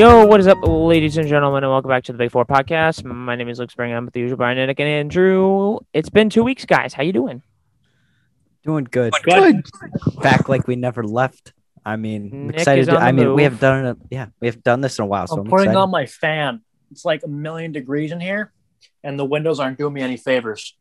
[0.00, 3.04] Yo, what is up, ladies and gentlemen, and welcome back to the Big Four Podcast.
[3.04, 3.92] My name is Luke Spring.
[3.92, 5.76] I'm with the usual Brian, Nick, and Andrew.
[5.92, 6.94] It's been two weeks, guys.
[6.94, 7.42] How you doing?
[8.64, 9.12] Doing good.
[9.22, 9.62] Good.
[10.22, 11.52] Back like we never left.
[11.84, 12.80] I mean, I'm Nick excited.
[12.80, 13.98] is to- the I mean, we have done it.
[14.10, 15.78] Yeah, we have done this in a while, so I'm I'm, putting excited.
[15.80, 16.62] on my fan.
[16.90, 18.54] It's like a million degrees in here,
[19.04, 20.78] and the windows aren't doing me any favors.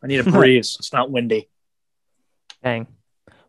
[0.00, 0.76] I need a breeze.
[0.78, 1.48] it's not windy.
[2.62, 2.86] Dang.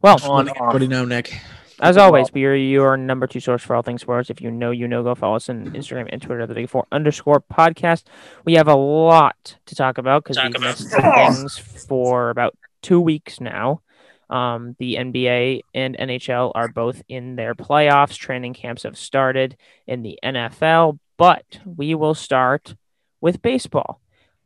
[0.02, 1.40] Well, On, What do you know, Nick?
[1.82, 4.30] As always, we are your number two source for all things sports.
[4.30, 6.70] If you know, you know, go follow us on Instagram and Twitter at the Big
[6.70, 8.04] Four underscore podcast.
[8.46, 10.62] We have a lot to talk about because we've about.
[10.62, 13.82] missed things for about two weeks now.
[14.30, 18.16] Um, the NBA and NHL are both in their playoffs.
[18.16, 22.76] Training camps have started in the NFL, but we will start
[23.20, 24.00] with baseball.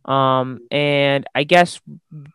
[0.06, 1.82] Um, and I guess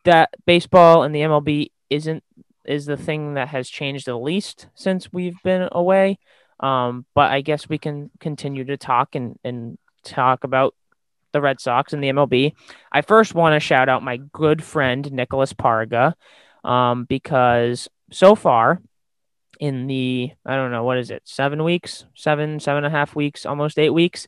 [0.05, 2.23] that baseball and the MLB isn't
[2.65, 6.19] is the thing that has changed the least since we've been away.
[6.61, 10.75] Um, but I guess we can continue to talk and, and talk about
[11.33, 12.53] the Red Sox and the MLB.
[12.93, 16.15] I first want to shout out my good friend Nicholas Parga,
[16.65, 18.83] um, because so far
[19.59, 23.15] in the I don't know what is it seven weeks, seven seven and a half
[23.15, 24.27] weeks, almost eight weeks.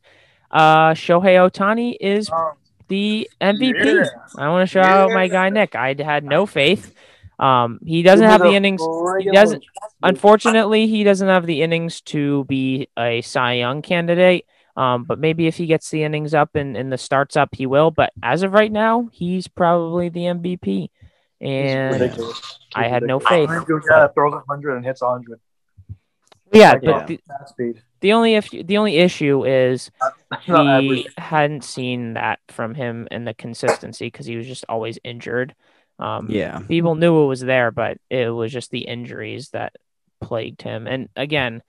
[0.50, 2.52] Uh, Shohei Ohtani is Um,
[2.88, 3.84] the MVP.
[3.84, 4.08] yeah.
[4.38, 5.74] I want to shout out my guy Nick.
[5.74, 6.94] I had no faith.
[7.42, 8.80] Um, he doesn't have the the innings.
[9.18, 9.64] He doesn't.
[10.02, 14.46] Unfortunately, he doesn't have the innings to be a Cy Young candidate.
[14.76, 17.66] Um, but maybe if he gets the innings up and, and the starts up, he
[17.66, 17.90] will.
[17.90, 20.88] But as of right now, he's probably the MVP.
[21.40, 22.02] And.
[22.74, 23.48] I had no Ridiculous.
[23.48, 23.50] faith.
[23.50, 25.40] Andrew, yeah, throws 100 and hits 100.
[26.52, 27.16] yeah, Like, but yeah.
[27.58, 29.90] the, the only if the only issue is
[30.42, 35.54] he hadn't seen that from him and the consistency because he was just always injured.
[36.02, 39.74] Um, Yeah, people knew it was there, but it was just the injuries that
[40.20, 40.86] plagued him.
[40.86, 41.62] And again,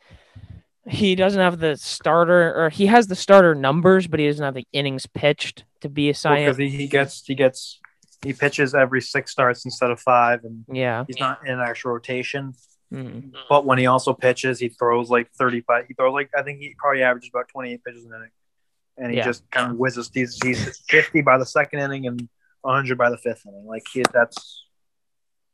[0.88, 4.56] he doesn't have the starter, or he has the starter numbers, but he doesn't have
[4.56, 7.80] the innings pitched to be a Cy Because he, he gets he gets
[8.24, 11.04] he pitches every six starts instead of five, and Yeah.
[11.08, 12.54] he's not in actual rotation.
[12.92, 13.34] Mhm.
[13.50, 15.86] But when he also pitches, he throws like 35.
[15.88, 18.32] He throws like I think he probably averages about 28 pitches an inning,
[18.98, 19.26] and he Yeah.
[19.26, 20.10] just kind of whizzes.
[20.14, 22.28] He's he's 50 by the second inning and
[22.64, 23.66] 100 by the fifth inning.
[23.66, 24.66] Like he that's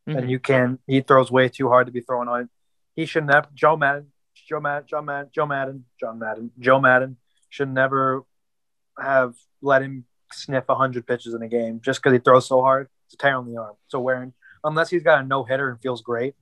[0.08, 0.18] Mhm.
[0.18, 0.80] and you can.
[0.88, 2.50] He throws way too hard to be throwing on.
[2.96, 3.48] He should never.
[3.54, 7.18] Joe Maddon, Joe Maddon, Joe Maddon, Joe Maddon, John Madden, Joe Maddon
[7.50, 8.24] should never
[8.98, 12.90] have let him sniff 100 pitches in a game just because he throws so hard.
[13.06, 13.76] It's a tear on the arm.
[13.88, 14.34] So wearing
[14.64, 16.36] unless he's got a no hitter and feels great,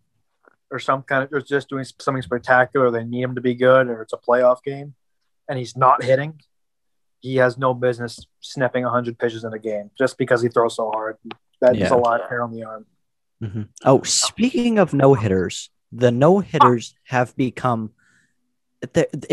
[0.72, 3.88] or some kind of or just doing something spectacular, they need him to be good,
[3.88, 4.95] or it's a playoff game,
[5.47, 6.41] and he's not hitting.
[7.27, 10.89] He has no business sniffing 100 pitches in a game just because he throws so
[10.91, 11.17] hard.
[11.61, 11.93] That's Yeah.
[11.93, 12.85] a lot of hair on the arm.
[13.41, 17.91] hmm Oh, speaking of no hitters, the no hitters have become.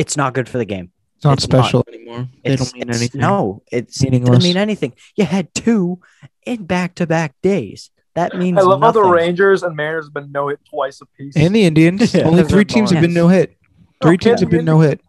[0.03, 0.91] It's not good for the game.
[1.17, 1.63] It's not It's not.
[1.65, 2.29] special anymore.
[2.43, 3.21] They It's- don't mean it's- anything.
[3.21, 4.37] No, it's it Meaningless.
[4.39, 4.93] doesn't mean anything.
[5.17, 6.01] You had two
[6.45, 7.91] in back-to-back days.
[8.15, 9.03] That means I love how the.
[9.03, 11.35] Rangers and Mariners have been no hit twice apiece.
[11.37, 12.15] And the Indians.
[12.15, 12.23] Yeah.
[12.25, 13.57] Only three teams have been no hit.
[14.03, 15.01] Three teams have been no hit.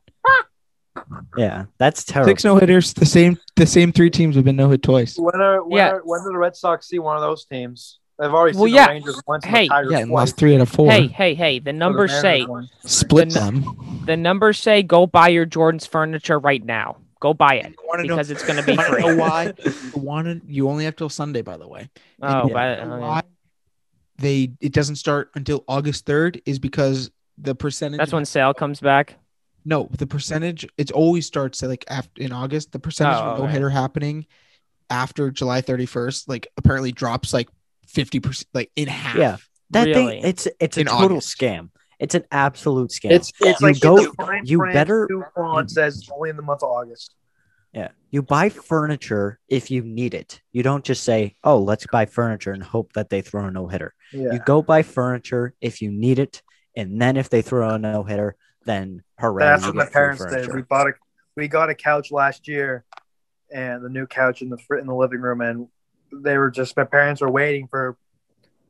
[1.38, 2.30] Yeah, that's terrible.
[2.32, 2.94] Six no hitters.
[2.94, 3.38] The same.
[3.56, 5.18] The same three teams have been no hit twice.
[5.18, 5.90] when are when, Yeah.
[5.92, 8.00] are, when do the Red Sox see one of those teams?
[8.18, 8.86] They've already Well, seen yeah.
[8.88, 9.44] the Rangers once.
[9.46, 9.64] and Hey.
[9.66, 10.20] the Tigers Yeah, and twice.
[10.22, 10.90] lost three out of four.
[10.92, 11.60] Hey, hey, hey!
[11.60, 12.70] The Or the numbers say won.
[12.86, 14.04] Split the- them.
[14.06, 16.98] the numbers say go buy your Jordan's furniture right now.
[17.20, 19.02] Go buy it Want to know, because it's going to be wanna free.
[19.02, 19.54] know why?
[19.66, 20.42] You wanted.
[20.48, 21.90] You only have till Sunday, by the way.
[22.22, 22.54] Oh, Yeah.
[22.54, 23.02] but, You know okay.
[23.02, 23.22] why
[24.18, 27.98] they it doesn't start until August third is because the percentage.
[27.98, 29.16] that's when sale comes back.
[29.66, 30.68] No, the percentage.
[30.78, 32.72] It always starts like after in August.
[32.72, 33.54] The percentage Oh, of no okay.
[33.54, 34.28] hitter happening
[34.90, 37.50] after July thirty first, like apparently drops like
[37.88, 39.16] fifty percent, like in half.
[39.16, 39.38] Yeah.
[39.72, 40.22] That Really?
[40.22, 41.38] thing, it's it's a In total August.
[41.38, 41.70] scam.
[42.00, 43.12] It's an absolute scam.
[43.12, 46.36] It's it's You like go- the fine you better- too small, It says only in
[46.38, 47.16] the month of August.
[47.74, 50.42] yeah, you buy furniture if you need it.
[50.52, 53.68] You don't just say, "Oh, let's buy furniture" and hope that they throw a no
[53.68, 53.96] hitter.
[54.14, 54.34] Yeah.
[54.34, 56.44] You go buy furniture if you need it,
[56.76, 59.46] and then if they throw a no hitter, then hooray!
[59.46, 60.54] That's what my get free parents did.
[60.54, 60.94] We bought a
[61.36, 62.86] we got a couch last year,
[63.54, 65.68] and the new couch in the fr- in the living room, and
[66.12, 67.98] they were just my parents were waiting for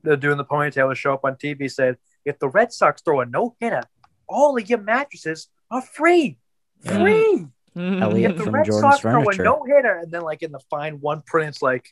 [0.04, 1.72] the doing the ponytail to show up on TV.
[1.72, 3.84] Said if the Red Sox throw a no hitter,
[4.28, 6.38] all of your mattresses are free,
[6.84, 7.00] Yeah.
[7.02, 7.48] free.
[7.76, 8.04] Mm-hmm.
[8.04, 10.52] Elliot If the from Red Jordan's Sox throw a no hitter, and then like in
[10.52, 11.90] the fine one print, it's like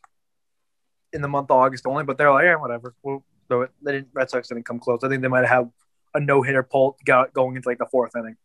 [1.11, 2.03] in the month of August only.
[2.05, 2.95] But they're like, yeah, whatever.
[3.03, 3.71] We'll do it.
[3.81, 4.07] They didn't.
[4.13, 5.01] Red Sox didn't come close.
[5.03, 5.69] I think they might have
[6.15, 8.35] a no hitter pull got going into like the fourth inning.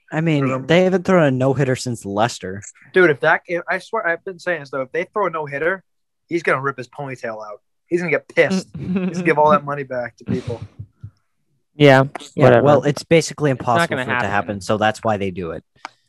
[0.12, 2.62] I mean, they haven't thrown a no hitter since Lester.
[2.92, 4.82] Dude, if that, if, I swear, I've been saying this though.
[4.82, 5.84] If they throw a no hitter,
[6.28, 7.60] he's gonna rip his ponytail out.
[7.86, 8.68] He's gonna get pissed.
[8.76, 10.60] he's gonna give all that money back to people.
[11.74, 12.04] yeah,
[12.34, 12.62] Yeah, whatever.
[12.64, 14.30] well, it's basically impossible gonna for it to happen.
[14.30, 15.64] happen, so that's why they do it.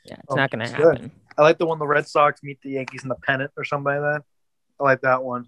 [0.05, 0.97] Yeah, it's Oh, not going to it's good.
[0.97, 1.11] happen.
[1.37, 3.85] I like the one the Red Sox meet the Yankees in the pennant or something
[3.85, 4.23] like that.
[4.79, 5.47] I like that one.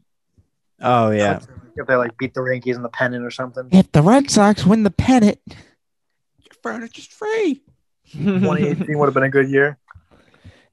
[0.81, 1.39] Oh yeah.
[1.77, 3.67] If they like beat the Yankees in the pennant or something.
[3.71, 7.61] If the Red Sox win the pennant, your furniture's free.
[8.13, 9.77] 2018 would have been a good year.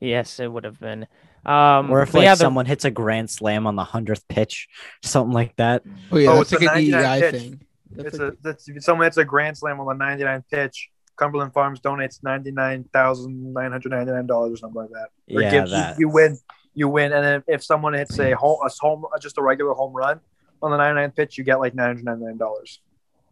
[0.00, 1.06] yes, it would have been.
[1.44, 4.68] Um, Or if like yeah, the- someone hits a grand slam on the hundredth pitch,
[5.02, 5.82] something like that.
[6.12, 7.40] Oh yeah, Oh, that's it's like a an 99 EEI pitch.
[7.42, 7.60] thing.
[7.90, 10.88] That's It's like- a that's if someone hits a grand slam on the 99 pitch.
[11.16, 15.08] Cumberland Farms donates ninety nine thousand nine hundred ninety nine dollars or something like that.
[15.34, 16.38] Or Yeah, gives- you- you, win,
[16.74, 19.72] you win, and then if, if someone hits a home, a home, just a regular
[19.74, 20.20] home run
[20.62, 22.80] on the 99 pitch, you get like nine hundred ninety nine dollars.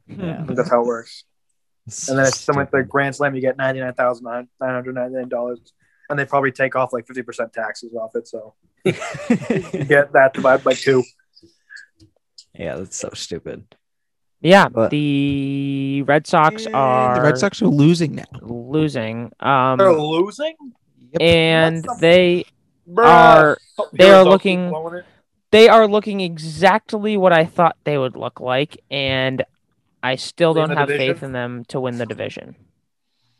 [0.07, 0.45] Yeah.
[0.49, 1.25] That's how it works.
[2.09, 4.95] And then if someone hits a grand slam, you get ninety nine thousand nine hundred
[4.95, 5.61] ninety nine dollars,
[6.09, 8.29] and they probably take off like fifty percent taxes off it.
[8.29, 8.55] So
[8.85, 8.93] you
[9.85, 11.03] get that divided by two.
[12.55, 13.65] yeah, that's so stupid.
[14.41, 18.25] yeah, But- the Red Sox are the Red Sox are losing now.
[18.43, 19.33] losing.
[19.41, 20.57] Um, They're losing.
[21.13, 21.21] Yep.
[21.23, 22.45] and the- they
[22.89, 23.05] Bruh.
[23.05, 25.05] are Oh, they are looking- keep blowing it.
[25.51, 29.45] they are looking exactly what I thought they would look like, and
[30.03, 31.15] I still Win don't have division?
[31.15, 32.57] faith in them to win the division.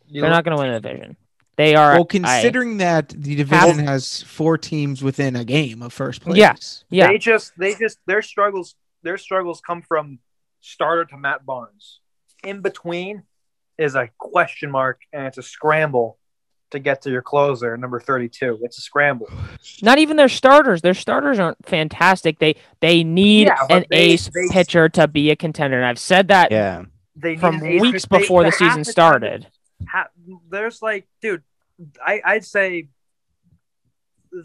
[0.07, 1.17] You They're look- not going to win the division.
[1.57, 1.93] They are.
[1.93, 6.37] Well, I- considering that the division has four teams within a game of first place.
[6.39, 6.55] Yeah.
[6.89, 10.21] yeah, They just they just their struggles their struggles come from
[10.61, 12.01] starter to Matt Barnes.
[12.45, 13.25] In between
[13.79, 16.19] is a question mark and it's a scramble
[16.71, 18.61] to get to your closer, number 32.
[18.63, 19.29] It's a scramble.
[19.83, 20.83] not even their starters.
[20.83, 22.39] Their starters aren't fantastic.
[22.39, 25.99] They they need Yeah, an they- ace they- pitcher to be a contender, and I've
[25.99, 26.85] said that Yeah.
[27.17, 28.09] They from an ace weeks pitcher.
[28.11, 29.47] They- before the season to started.
[29.89, 30.09] ha-
[30.51, 31.43] there's like, dude,
[32.05, 32.89] I, I'd say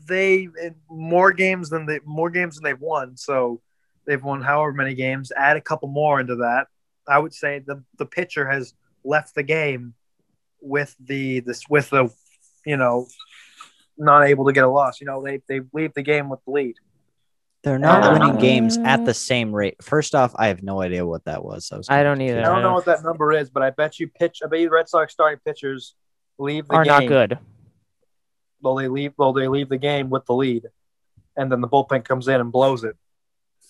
[0.07, 3.15] they in more games than they more games than they've won.
[3.17, 3.61] So
[4.05, 5.31] they've won however many games.
[5.35, 6.67] Add a couple more into that.
[7.07, 8.73] I would say the the pitcher has
[9.03, 9.93] left the game
[10.65, 12.09] with the this with the
[12.65, 13.07] you know
[13.97, 14.99] not able to get a loss.
[14.99, 16.75] You know they they leave the game with the lead.
[17.63, 19.81] They're not Uh, winning games at the same rate.
[19.83, 21.69] First off, I have no idea what that was.
[21.71, 22.39] I, was I don't either.
[22.41, 24.41] I don't know what that number is, but I bet you pitch.
[24.43, 25.95] I bet you Red Sox starting pitchers
[26.37, 26.91] leave the Are game.
[26.93, 27.39] not good.
[28.61, 29.13] Well, they leave.
[29.17, 30.65] Well, they leave the game with the lead,
[31.35, 32.95] and then the bullpen comes in and blows it.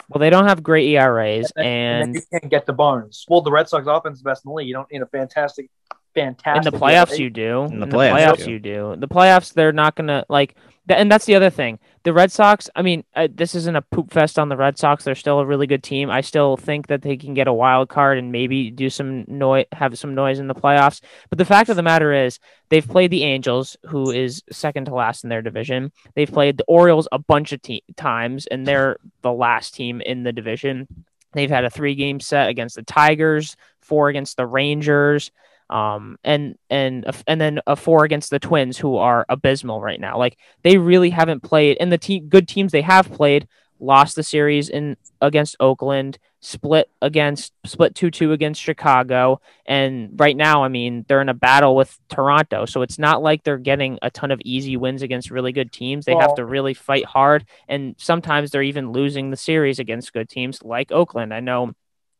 [0.09, 3.25] Well, they don't have great ERAs, And, then and you can't get to Barnes.
[3.29, 4.67] Well, the Red Sox offense is best in the league.
[4.67, 5.69] You don't need a fantastic,
[6.15, 6.71] in fantastic.
[6.73, 7.19] the playoffs ERA.
[7.19, 7.63] you do.
[7.63, 8.95] In In the the, playoffs, playoffs, you you do.
[8.97, 10.55] The playoffs, they're not gonna like.
[10.87, 11.79] Th- and that's the other thing.
[12.03, 12.69] The Red Sox.
[12.75, 15.03] I mean, uh, this isn't a poop fest on the Red Sox.
[15.03, 16.11] They're still a really good team.
[16.11, 19.65] I still think that they can get a wild card and maybe do some noise,
[19.71, 21.01] have some noise in the playoffs.
[21.29, 22.39] But the fact of the matter is,
[22.69, 25.91] they've played the Angels, who is second to last in their division.
[26.13, 30.21] They've played the Orioles a bunch of te- times, and they're the last team in
[30.21, 30.87] the division.
[31.33, 35.31] They've had a three-game set against the Tigers, four against the Rangers,
[35.69, 40.17] um, and and and then a four against the Twins, who are abysmal right now.
[40.17, 43.47] Like they really haven't played, and the team good teams they have played
[43.79, 50.37] lost the series in against Oakland, split against split two two against Chicago, and right
[50.37, 52.65] now, I mean, they're in a battle with Toronto.
[52.65, 56.05] So it's not like they're getting a ton of easy wins against really good teams.
[56.05, 60.29] They have to really fight hard, and sometimes they're even losing the series against good
[60.29, 61.33] teams like Oakland.
[61.33, 61.73] I know.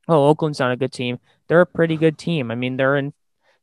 [0.08, 1.20] Oh, Oakland's not a good team.
[1.48, 2.52] They're a pretty good team.
[2.52, 3.14] I mean, they're in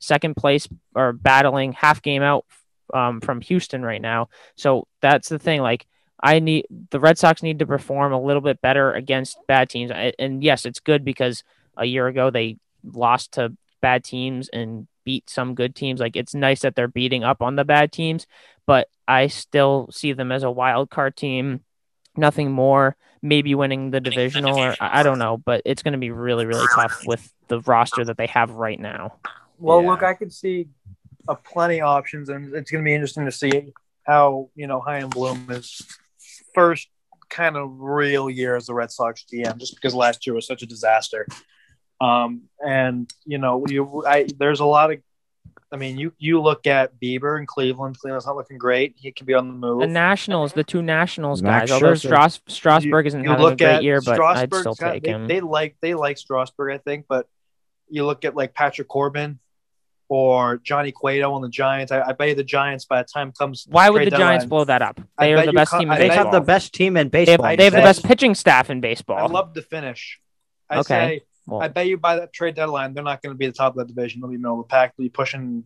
[0.02, 2.44] second place or battling half game out
[2.92, 4.28] um, from Houston right now.
[4.56, 5.62] So that's the thing.
[5.62, 5.86] Like,
[6.22, 9.90] I need the Red Sox need to perform a little bit better against bad teams.
[10.18, 11.44] And yes, it's good because
[11.76, 16.00] a year ago they lost to bad teams and beat some good teams.
[16.00, 18.26] Like, it's nice that they're beating up on the bad teams,
[18.66, 21.60] but I still see them as a wild card team.
[22.16, 22.96] Nothing more.
[23.22, 26.44] Maybe winning the divisional, or I I don't know, but it's going to be really,
[26.44, 29.14] really tough with the roster that they have right now.
[29.62, 29.90] Well, Yeah.
[29.90, 30.68] look, I can see
[31.28, 33.72] a plenty of options, and it's going to be interesting to see
[34.04, 35.80] how you know Chaim Bloom is
[36.54, 36.88] first
[37.30, 40.62] kind of real year as the Red Sox GM, just because last year was such
[40.62, 41.26] a disaster.
[42.00, 44.98] Um, and you know, you I there's a lot of,
[45.70, 47.96] I mean, you you look at Bieber in Cleveland.
[47.98, 48.96] Cleveland's not looking great.
[48.98, 49.80] He can be on the move.
[49.80, 51.72] The Nationals, the two Nationals Max guys.
[51.72, 52.06] Although Scherzer.
[52.06, 54.92] Strauss, Strasburg isn't you having a look great at year, but I'd Strasburg's still got-
[54.94, 55.28] take they, him.
[55.28, 57.28] They like they like Strasburg, I think, but
[57.88, 59.38] you look at like Patrick Corbin
[60.14, 61.90] or Johnny Cueto on the Giants.
[61.90, 63.66] I, I bet you the Giants by the time comes.
[63.70, 65.00] Why would trade the Giants deadline- blow that up?
[65.16, 67.08] I They are the best co- team in They bet- have the best team in
[67.08, 67.56] They have, baseball.
[67.56, 69.16] they have the best pitching staff in baseball.
[69.18, 70.20] I love to finish.
[70.68, 70.84] I Okay.
[70.84, 73.52] say Well, I bet you by that trade deadline they're not going to be the
[73.54, 74.20] top of the division.
[74.20, 74.94] They'll be middle of the pack.
[74.98, 75.64] They'll be pushing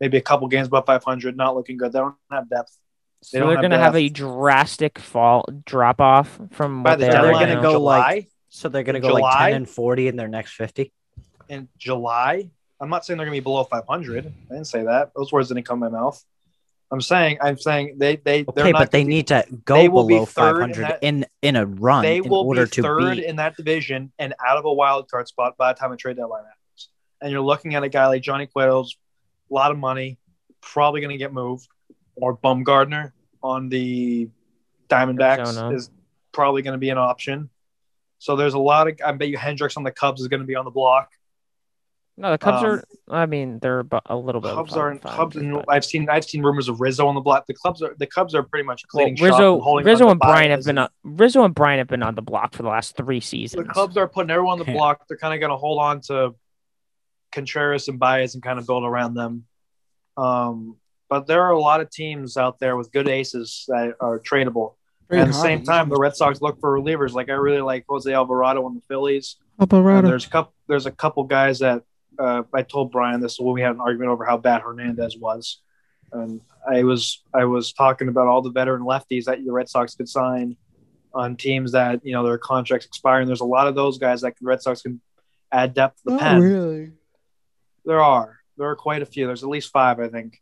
[0.00, 1.36] maybe a couple games above 500.
[1.36, 1.92] Not looking good.
[1.92, 2.78] They don't have depth.
[3.22, 7.00] so they don't they're going to have a drastic fall drop off from By what
[7.00, 9.52] the they are they're gonna go July, like- so they're gonna in go like ten
[9.54, 10.92] and forty in their next fifty.
[11.48, 12.50] in July.
[12.80, 14.26] I'm not saying they're going to be below 500.
[14.50, 15.10] I didn't say that.
[15.16, 16.24] Those words didn't come out my mouth.
[16.90, 19.88] I'm saying, I'm saying they they they're Okay, not but they need to go they
[19.90, 22.70] will be below in 500 that- in in a run they in will order be
[22.70, 23.24] to third beat.
[23.24, 26.16] in that division and out of a wild card spot by the time the trade
[26.16, 26.88] deadline happens.
[27.20, 28.96] And you're looking at a guy like Johnny Cueto's,
[29.50, 30.18] a lot of money,
[30.62, 31.68] probably going to get moved,
[32.16, 34.30] or Bumgarner on the
[34.88, 35.74] Diamondbacks Arizona.
[35.76, 35.90] is
[36.32, 37.50] probably going to be an option.
[38.18, 38.98] So there's a lot of.
[39.04, 41.10] I bet you Hendricks on the Cubs is going to be on the block.
[42.20, 42.84] No, the Cubs Um, are.
[43.22, 44.52] I mean, they're a little bit.
[44.52, 47.20] Cubs are 500, Cubs, and but- I've seen I've seen rumors of Rizzo on the
[47.20, 47.46] block.
[47.46, 50.08] The Cubs are the Cubs are pretty much Well, cleaning shop Rizzo, and holding Rizzo
[50.10, 51.16] and Bryant have been and- on.
[51.16, 53.66] Rizzo and Bryant have been on the block for the last three seasons.
[53.68, 53.72] The.
[53.72, 55.04] Cubs are putting everyone on the block.
[55.08, 56.34] They're kind of going to hold on to
[57.32, 59.44] Contreras and Baez and kind of build around them.
[60.16, 60.76] Um,
[61.08, 64.74] but there are a lot of teams out there with good aces that are tradable.
[65.08, 67.12] Very at the same time, the Red Sox look for relievers.
[67.12, 69.36] Like I really like Jose Alvarado on the Phillies.
[69.58, 70.08] And Alvarado.
[70.08, 70.52] there's a couple.
[70.66, 71.82] There's a couple guys that
[72.18, 75.60] uh, I told Brian this when we had an argument over how bad Hernandez was,
[76.12, 79.94] and I was I was talking about all the veteran lefties that the Red Sox
[79.94, 80.56] could sign
[81.14, 83.20] on teams that you know their contracts expire.
[83.20, 85.00] And there's a lot of those guys that the Red Sox can
[85.52, 86.40] add depth to the pen.
[86.40, 86.92] really.
[87.84, 89.26] There are there are quite a few.
[89.26, 90.40] There's at least five, I think.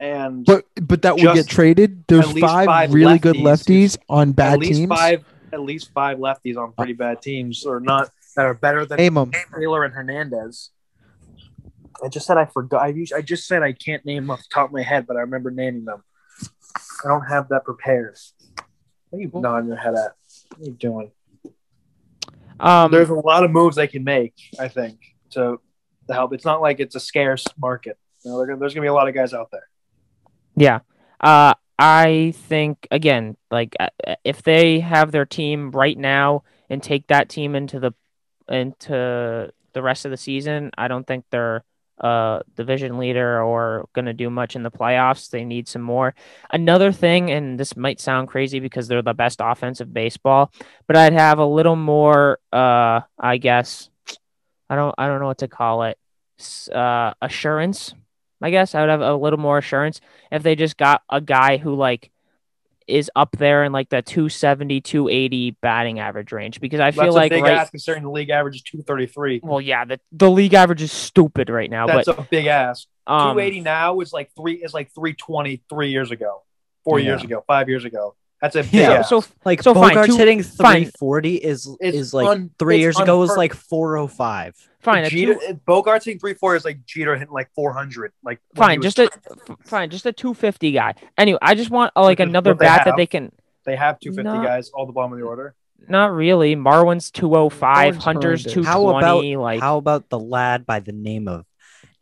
[0.00, 2.04] And But but that would get traded.
[2.06, 3.96] There's five, five really good lefties.
[3.96, 4.88] lefties on bad at least teams.
[4.88, 8.98] five at least five lefties on pretty bad teams, or not that are better than
[8.98, 9.32] Name.
[9.56, 10.70] Taylor and Hernandez.
[12.04, 12.82] I just said I forgot.
[12.82, 15.06] I, used, I just said I can't name them off the top of my head,
[15.06, 16.02] but I remember naming them.
[17.04, 18.16] I don't have that prepared.
[19.10, 20.14] What are you nodding your head at?
[20.56, 21.10] What are you doing?
[22.60, 24.98] Um, There's a lot of moves they can make, I think,
[25.30, 25.60] to,
[26.08, 26.32] to help.
[26.32, 27.98] It's not like it's a scarce market.
[28.24, 29.68] You know, there- there's going to be a lot of guys out there.
[30.56, 30.80] Yeah.
[31.20, 33.88] Uh, I think again, like uh,
[34.24, 37.92] if they have their team right now and take that team into the
[38.48, 41.62] into the rest of the season, I don't think they're
[42.00, 45.30] a division leader or going to do much in the playoffs.
[45.30, 46.14] They need some more.
[46.50, 50.52] Another thing, and this might sound crazy because they're the best offensive baseball,
[50.86, 53.90] but I'd have a little more, uh, I guess,
[54.70, 55.98] I don't, I don't know what to call it,
[56.72, 57.94] uh, assurance.
[58.40, 60.00] I guess I would have a little more assurance
[60.30, 62.10] if they just got a guy who like
[62.88, 67.14] is up there in like the 270 280 batting average range because I feel That's
[67.14, 69.40] like a big right ask considering the league average is 233.
[69.42, 72.88] well yeah the, the league average is stupid right now That's but a big ask.
[73.06, 76.42] um 280 now is like three is like 320 three years ago,
[76.84, 77.10] four Yeah.
[77.10, 78.14] years ago, five years ago.
[78.40, 78.90] That's a big Yeah.
[78.92, 79.08] ask.
[79.08, 80.84] so Like So fine, Bogaerts two- hitting fine.
[80.84, 84.54] 340 is It's is like un- three it's years ago was like 405.
[84.80, 88.12] fine a Jeter, two, Bogaerts hitting 340 is like Jeter hitting like 400.
[88.22, 89.10] Like fine was- just a
[89.64, 92.66] fine just a 250 guy anyway I just want uh, like Which another what they
[92.66, 93.32] bat that they can
[93.64, 94.44] they have 250 No.
[94.44, 95.54] guys all the bottom of the order.
[95.88, 100.78] not really Marwin's 205 Marwin's Hunter's 220 How about like how about the lad by
[100.80, 101.44] the name of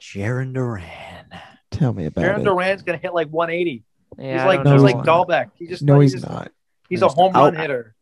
[0.01, 1.31] Jarren Duran?
[1.71, 2.45] Tell me about Aaron it.
[2.45, 3.85] Duran's gonna hit like 180.
[4.19, 5.51] Yeah, he's like don't he's like Dalbec.
[5.57, 6.51] He just No, he's, he's not.
[6.89, 7.95] He's a home run I'll- hitter.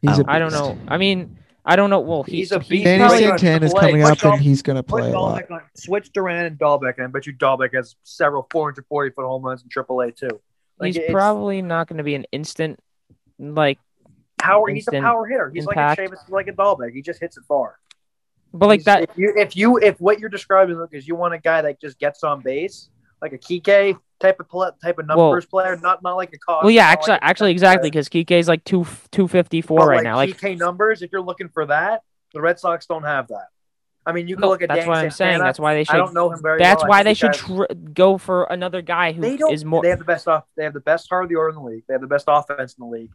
[0.00, 2.68] He's a I don't know I mean I don't know well he, He's a he's
[2.68, 2.84] beast.
[2.84, 5.48] Danny probably probably Santan is coming up Dahl- and he's going to play a lot.
[5.50, 9.42] On, switch Duran and Dalbec, and I bet you Dalbec has several 440 foot home
[9.42, 10.40] runs in AAA too.
[10.80, 12.80] Like, he's probably not going to be an instant
[13.38, 13.78] like
[14.40, 14.68] power.
[14.68, 15.50] He's a power hitter.
[15.54, 16.00] He's impact.
[16.00, 16.92] like a Chavis, like a Dalbec.
[16.94, 17.78] He just hits it far.
[18.52, 21.14] but like He's- that If you if you if what you're describing look is you
[21.14, 22.88] want a guy that just gets on base,
[23.20, 26.38] like a Kike type of pla type of Well- numbers player, not not like a
[26.38, 26.62] Cos.
[26.62, 29.96] Well, yeah, actually, like actually, exactly, because Kike is like two two fifty four right
[29.96, 30.16] like now.
[30.16, 32.02] Like, Kike numbers, if you're looking for that,
[32.32, 33.48] the Red Sox don't have that.
[34.04, 35.38] I mean, you can no, look at that's Danny what I'm saying.
[35.38, 35.94] That's why they should.
[35.94, 36.88] I don't know him very That's well.
[36.90, 39.80] Why they should tr- go for another guy who is more.
[39.82, 40.44] They have the best off.
[40.56, 41.84] They have the best heart of the order in the league.
[41.86, 43.10] They have the best offense in the league.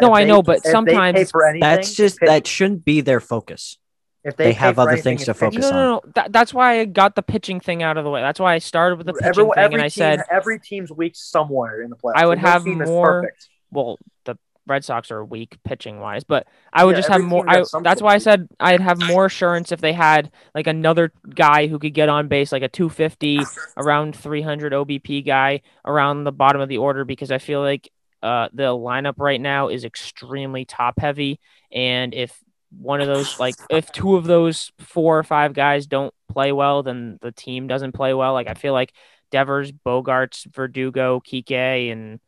[0.00, 3.78] No, I they- know, but sometimes anything, That's just that shouldn't be their focus.
[4.26, 5.60] If they pay have other things to it's pitching.
[5.62, 6.12] focus no, no, no.
[6.16, 8.20] That, that's why I got the pitching thing out of the way.
[8.20, 10.58] That's why I started with the pitching Every, thing, every and I team, said, every
[10.60, 12.12] team's weak somewhere in the playoffs.
[12.16, 13.48] I would No have team more- perfect.
[13.70, 17.44] well, the Red Sox are weak pitching wise, but I would Yeah, just have more.
[17.48, 21.68] I, that's why I said I'd have more assurance if they had like another guy
[21.68, 23.42] who could get on base, like a 250,
[23.76, 27.92] around 300 OBP guy around the bottom of the order, because I feel like
[28.24, 31.38] uh, the lineup right now is extremely top heavy,
[31.70, 32.36] and if
[32.80, 36.82] one of those, like, if two of those four or five guys don't play well,
[36.82, 38.32] then the team doesn't play well.
[38.32, 38.92] Like, I feel like
[39.30, 42.20] Devers, Bogaerts, Verdugo, Kike, and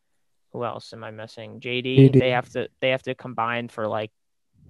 [0.53, 1.61] who else am I missing?
[1.61, 2.13] JD.
[2.13, 2.19] JD.
[2.19, 4.11] They have to they have to combine for like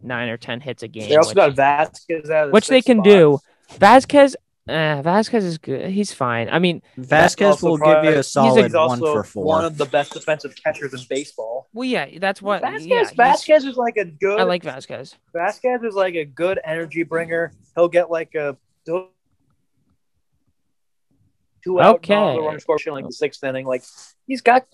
[0.03, 1.09] nine or ten hits a game.
[1.09, 3.05] They also which, got Vázquez out of the which they can spot.
[3.05, 3.39] do.
[3.79, 4.35] Vázquez,
[4.69, 5.91] uh, Vázquez is good.
[5.91, 6.49] He's fine.
[6.51, 9.45] I mean, Vázquez also will give you a he's solid He's one also for four.
[9.45, 11.69] one of the best defensive catchers in baseball.
[11.73, 12.63] well, yeah, that's what.
[12.63, 14.41] Vázquez, yeah, Vázquez is like a good.
[14.41, 15.15] I like Vázquez.
[15.35, 17.53] Vázquez is like a good energy bringer.
[17.75, 19.09] He'll get like a two
[21.81, 22.15] out, Okay.
[22.15, 23.67] no, the runner scored in like the sixth inning.
[23.67, 23.83] Like
[24.27, 24.67] he's got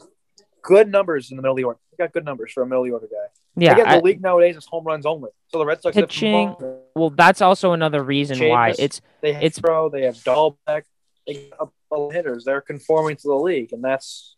[0.62, 1.78] good numbers in the middle of the order.
[1.90, 3.26] He's got good numbers for a middle of the order guy.
[3.56, 5.30] Yeah, Again, I- the league nowadays is home runs only.
[5.48, 6.80] So the Red Sox have Pitching, home runs.
[6.94, 10.84] Well, that's also another reason why it's They have it's- Pro, they have Dalbec,
[11.26, 12.44] they have a couple hitters.
[12.44, 14.36] They're conforming to the league, and that's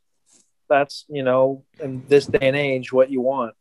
[0.69, 3.55] that's you know in this day and age what you want.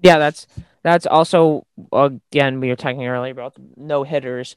[0.00, 0.46] yeah, that's
[0.82, 4.56] that's also again we were talking earlier about no hitters.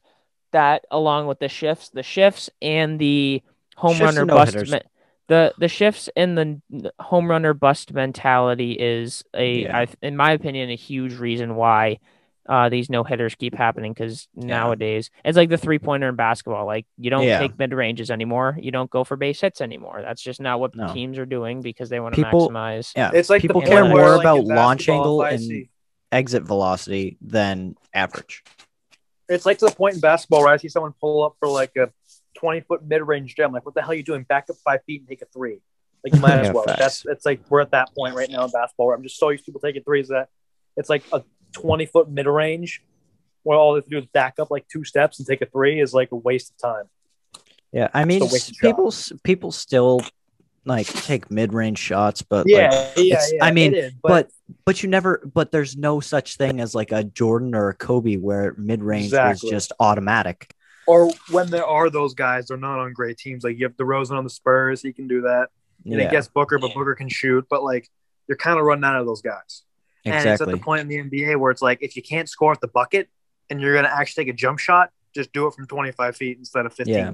[0.51, 3.41] That along with the shifts, the shifts and the
[3.75, 4.81] home Shifts runner and bust, me-
[5.27, 9.77] the the shifts and the n- home runner bust mentality is a, Yeah.
[9.77, 11.99] I, in my opinion, a huge reason why
[12.49, 13.93] uh, these no hitters keep happening.
[13.93, 16.65] Because nowadays it's like the three pointer in basketball.
[16.65, 17.39] Like you don't Yeah.
[17.39, 18.57] take mid ranges anymore.
[18.59, 20.01] You don't go for base hits anymore.
[20.01, 20.93] That's just not what No.
[20.93, 22.91] teams are doing because they want to People- maximize.
[22.95, 25.69] Yeah, It's like people the care more like, about launch angle and see-
[26.11, 28.43] exit velocity than average.
[29.29, 31.71] It's like to the point in basketball where I see someone pull up for like
[31.77, 31.89] a
[32.37, 33.51] 20 foot mid range jam.
[33.53, 34.23] Like, what the hell are you doing?
[34.23, 35.59] Back up five feet and take a three.
[36.03, 36.63] Like, you might as well.
[36.63, 36.79] facts.
[36.79, 39.29] That's it's like we're at that point right now in basketball where I'm just so
[39.29, 40.27] used to people taking threes that
[40.75, 42.83] it's like a 20 foot mid range
[43.43, 45.45] where all they have to do is back up like two steps and take a
[45.47, 46.85] three is like a waste of time.
[47.71, 48.53] Yeah, I mean, a shot.
[48.61, 48.93] people
[49.23, 50.01] people still
[50.65, 53.43] like take mid range shots, but Yeah, like, yeah, it's- yeah.
[53.45, 54.29] I mean, it is, but
[54.65, 58.17] but you never but there's no such thing as like a Jordan or a Kobe
[58.17, 59.47] where mid range Exactly.
[59.47, 60.53] is just automatic.
[60.87, 63.43] or when there are those guys, they're not on great teams.
[63.43, 65.47] Like you have DeRozan on the Spurs, he can do that.
[65.85, 67.45] And Yeah, I guess Booker, but Booker can shoot.
[67.49, 67.89] But like
[68.27, 69.63] you're kind of running out of those guys.
[70.05, 72.51] And it's at the point in the NBA where it's like if you can't score
[72.51, 73.09] at the bucket
[73.49, 76.65] and you're gonna actually take a jump shot, just do it from 25 feet instead
[76.65, 76.93] of 15.
[76.95, 77.11] Yeah.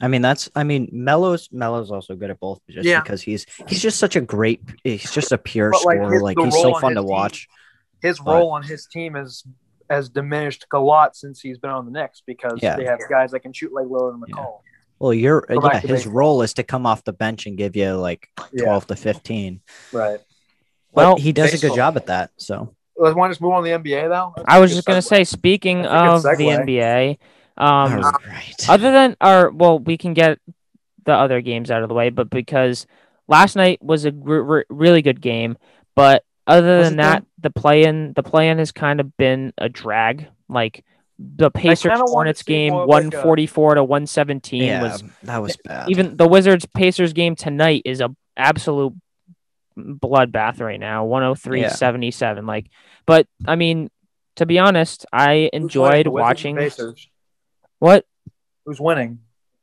[0.00, 3.00] I mean that's I mean Melo's Melo's also good at both just Yeah.
[3.02, 6.12] because he's he's just such a great he's just a pure But, like, scorer.
[6.14, 7.48] his- Like he's so fun to team- watch.
[8.00, 9.44] His But- role on his team is
[9.90, 12.76] has diminished a lot since he's been on the Knicks because Yeah.
[12.76, 14.34] they have guys that can shoot like Lillard and Yeah.
[14.36, 14.60] McCollum.
[14.98, 16.12] Well, you're yeah, his baseball.
[16.12, 19.60] role is to come off the bench and give you like Yeah, 12 to 15.
[19.92, 20.20] right.
[20.94, 22.30] But Well, he does a good job at that.
[22.36, 24.32] So Let's want to just move on to the NBA though.
[24.36, 26.28] That's I a was just gonna say, speaking of the.
[26.28, 27.18] NBA,
[27.56, 28.54] um, all right.
[28.68, 30.38] other than our well we can get
[31.04, 32.86] the other games out of the way but because
[33.28, 35.56] last night was a re- re- really good game
[35.94, 37.08] but other Was than it though?
[37.10, 40.84] that the play-in the play-in has kind of been a drag like
[41.18, 45.38] the Pacers kinda Hornets game more of like a- 144 to 117 yeah, was that
[45.42, 45.88] was bad.
[45.90, 48.94] even the Wizards Pacers game tonight is a absolute
[49.78, 52.66] bloodbath right now 103-77 like
[53.06, 53.90] but I mean
[54.36, 56.94] to be honest I enjoyed the Wizards or watching
[57.78, 58.06] what
[58.64, 59.18] Who's winning?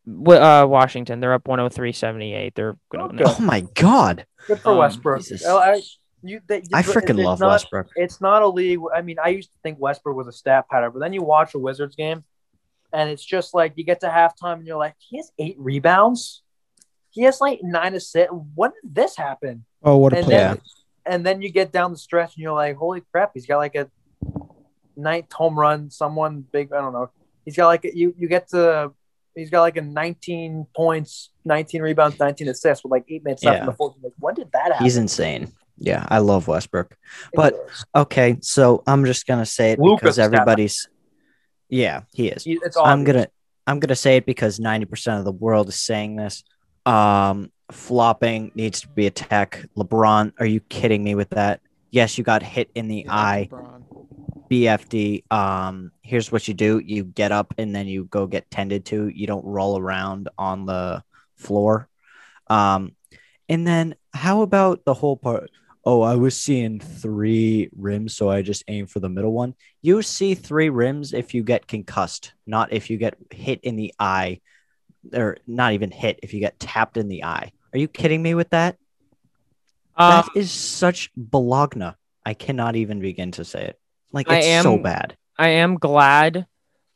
[0.08, 2.54] Uh, Washington, they're up 103-78.
[2.54, 3.22] They're gonna win.
[3.22, 3.34] Okay.
[3.38, 5.24] oh my god, Good for Um, Westbrook.
[5.44, 5.82] Well, I,
[6.24, 7.88] you, they, I freaking love not, Westbrook.
[7.96, 8.80] It's not a league.
[8.94, 11.54] I mean, I used to think Westbrook was a stat pattern, but then you watch
[11.56, 12.24] a Wizards game,
[12.94, 16.44] and it's just like you get to halftime and you're like, he has eight rebounds.
[17.10, 18.34] He has like nine assists.
[18.56, 19.66] When did this happen?
[19.84, 20.36] Oh, what a And play!
[20.36, 20.62] then,
[21.06, 23.76] and then you get down the stretch and you're like, holy crap, he's got like
[23.76, 23.90] a
[24.96, 25.90] ninth home run.
[25.90, 27.10] Someone big, I don't know.
[27.46, 28.14] He's got like a, you.
[28.18, 28.92] You get to.
[29.34, 33.62] He's got like a 19 points, 19 rebounds, 19 assists with like eight minutes left
[33.62, 33.96] in the fourth.
[34.04, 34.84] Like, when did that happen?
[34.84, 35.48] He's insane.
[35.78, 36.96] Yeah, I love Westbrook.
[37.34, 37.56] but-
[37.96, 40.90] Okay, so I'm just gonna say it Luka's because everybody's.
[41.70, 42.44] Yeah, he is.
[42.44, 43.28] He- it's I'm gonna
[43.66, 46.44] I'm gonna say it because 90% of the world is saying this.
[46.86, 49.66] Um, flopping needs to be a tech.
[49.78, 51.62] LeBron, are you kidding me with that?
[51.90, 53.50] Yes, you got hit in the eye.
[53.52, 53.82] LeBron.
[54.50, 55.32] BFD.
[55.32, 59.08] Um, here's what you do: you get up and then you go get tended to.
[59.08, 61.04] You don't roll around on the
[61.38, 61.88] floor.
[62.48, 62.96] Um,
[63.48, 65.50] and then how about the whole part?
[65.86, 69.56] Oh, I was seeing three rims, so I just aim for the middle one.
[69.82, 73.94] You see three rims if you get concussed, not if you get hit in the
[73.98, 74.42] eye,
[75.14, 77.54] or not even hit if you get tapped in the eye.
[77.74, 78.78] Are you kidding me with that?
[79.96, 81.92] Uh, that is such bologna.
[82.26, 83.80] I cannot even begin to say it.
[84.12, 85.18] Like I it's so bad.
[85.38, 86.46] I am glad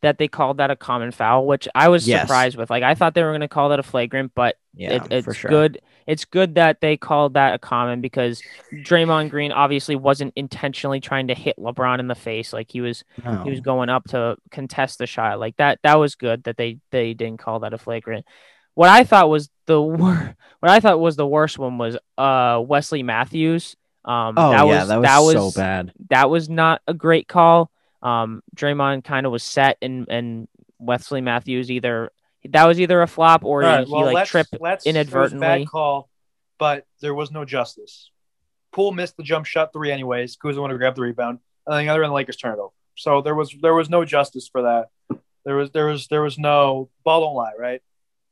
[0.02, 2.22] that they called that a common foul, which I was Yes.
[2.22, 2.70] surprised with.
[2.70, 5.38] Like I thought they were going to call that a flagrant, but Yeah, it, it's
[5.38, 5.50] sure.
[5.50, 5.82] good.
[6.06, 11.28] It's good that they called that a common because Draymond Green obviously wasn't intentionally trying
[11.30, 12.54] to hit LeBron in the face.
[12.54, 13.42] Like he was, No.
[13.44, 15.40] he was going up to contest the shot.
[15.40, 18.26] Like that, that was good that they they didn't call that a flagrant.
[18.76, 22.62] What I thought was the wor- what I thought was the worst one was uh
[22.66, 23.76] Wesley Matthews.
[24.04, 25.92] Um, oh that yeah, was, that was, that was so bad.
[26.10, 27.72] that was not a great call.
[28.04, 32.12] Um, Draymond kind of was set, and and Wesley Matthews either
[32.50, 34.58] that was either a flop or All he, right, he like let's, tripped.
[34.60, 35.46] let's, inadvertently.
[35.46, 36.10] It was a bad call,
[36.60, 38.12] but there was no justice.
[38.72, 40.36] Poole missed the jump shot three anyways.
[40.36, 42.60] Kuzma wanted to grab the rebound, and then the other end, the Lakers turned it
[42.60, 42.74] over.
[42.96, 45.20] So there was there was no justice for that.
[45.46, 47.82] There was there was there was no ball don't lie, right?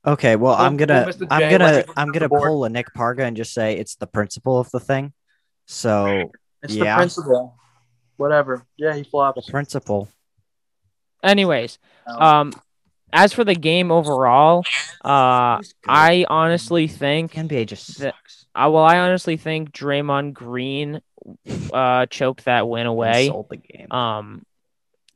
[0.05, 1.27] Okay, well, I'm gonna, Mr.
[1.31, 2.41] I'm gonna, I'm gonna board.
[2.49, 5.13] pull a Nick Parga and just say it's the principle of the thing.
[5.65, 6.29] So
[6.61, 6.95] It's Yeah.
[6.95, 7.55] the principle.
[8.17, 8.65] Whatever.
[8.77, 9.49] Yeah, he the flops.
[9.49, 10.09] principle.
[11.23, 12.53] Anyways, Um, um,
[13.13, 14.63] as for the game overall,
[15.05, 18.45] uh, I honestly think The NBA just the- sucks.
[18.55, 21.01] Uh, well, I honestly think Draymond Green
[21.73, 23.27] uh, choked that win And away.
[23.27, 23.91] sold the game.
[23.91, 24.45] Um,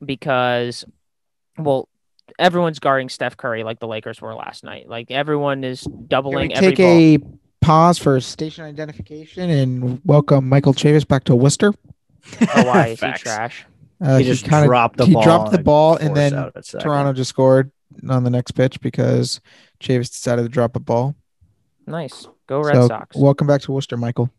[0.04, 0.84] because,
[1.58, 1.88] well,
[2.38, 4.88] everyone's guarding Steph Curry like the Lakers were last night.
[4.88, 6.78] Like everyone is Can we doubling every take
[7.22, 7.30] ball.
[7.30, 11.72] a pause for station identification and welcome Michael Chavis back to Worcester?
[12.40, 13.64] Oh, why is he trash?
[14.00, 15.22] Uh, he just kinda- dropped the he ball.
[15.22, 16.84] dropped the ball and forced then out a second.
[16.84, 17.72] Toronto just scored
[18.08, 19.40] on the next pitch because
[19.80, 21.16] Chavis decided to drop a ball.
[21.86, 22.28] Nice.
[22.46, 23.16] Go Red so Sox.
[23.16, 24.30] welcome back to Worcester, Michael.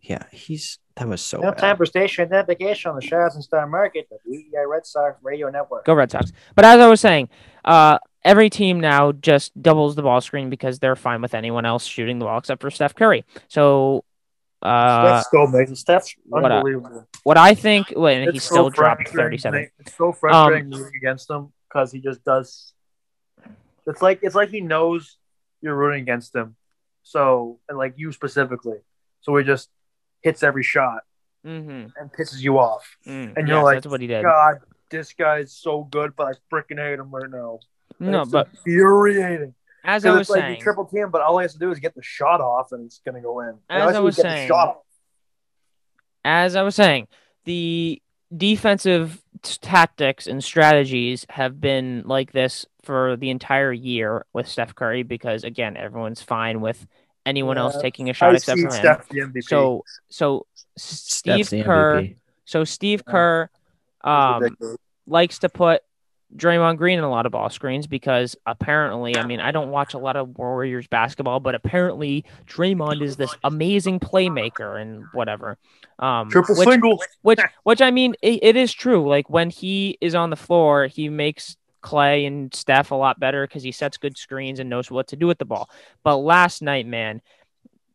[0.00, 1.58] Yeah, he's that was so no bad.
[1.58, 5.84] time for station identification on the Sheraton Star Market, the WEEI Red Sox Radio Network.
[5.84, 6.32] Go Red Sox.
[6.54, 7.28] But as I was saying,
[7.64, 11.84] uh, every team now just doubles the ball screen because they're fine with anyone else
[11.84, 13.24] shooting the ball except for Steph Curry.
[13.48, 14.04] So,
[14.60, 15.76] uh, Steph still makes it.
[15.76, 17.08] Steph's what a- unbelievable.
[17.24, 19.70] what I think, well, and he It's still dropped 37.
[19.78, 22.72] It's so frustrating rooting against him because he just does.
[23.86, 25.16] It's like it's like he knows
[25.60, 26.54] you're rooting against him,
[27.02, 28.78] so and like you specifically,
[29.22, 29.68] so he just
[30.22, 31.02] hits every shot
[31.46, 31.88] Mm-hmm.
[32.00, 32.96] and pisses you off.
[33.06, 34.22] Mm, And you're yes, like, that's what he did.
[34.22, 34.58] God,
[34.90, 37.58] this guy is so good, but I freaking hate him right now.
[37.98, 39.54] And No, it's but infuriating.
[39.84, 41.80] as I was like saying, you triple team, but all he has to do is
[41.80, 43.58] get the shot off, and it's gonna go in.
[43.68, 44.74] As I was is get the saying-
[46.24, 47.08] as I was saying,
[47.44, 48.00] the
[48.36, 55.02] defensive tactics and strategies have been like this for the entire year with Steph Curry
[55.02, 56.86] because again, everyone's fine with
[57.26, 58.72] anyone else taking a shot I except for him.
[58.72, 59.44] Steph the MVP.
[59.44, 62.16] So, so Steph's Steve the Kerr, MVP.
[62.44, 65.82] so Steve Kerr, It's um, likes to put
[66.36, 69.94] Draymond Green in a lot of ball screens because apparently, I mean, I don't watch
[69.94, 75.58] a lot of Warriors basketball, but apparently Draymond is this amazing playmaker and whatever.
[75.98, 77.02] Um, triple which, single.
[77.22, 79.06] which, which I mean, it, it is true.
[79.06, 83.46] Like when he is on the floor, he makes Clay and Steph a lot better
[83.46, 85.68] because he sets good screens and knows what to do with the ball.
[86.02, 87.20] But last night, man,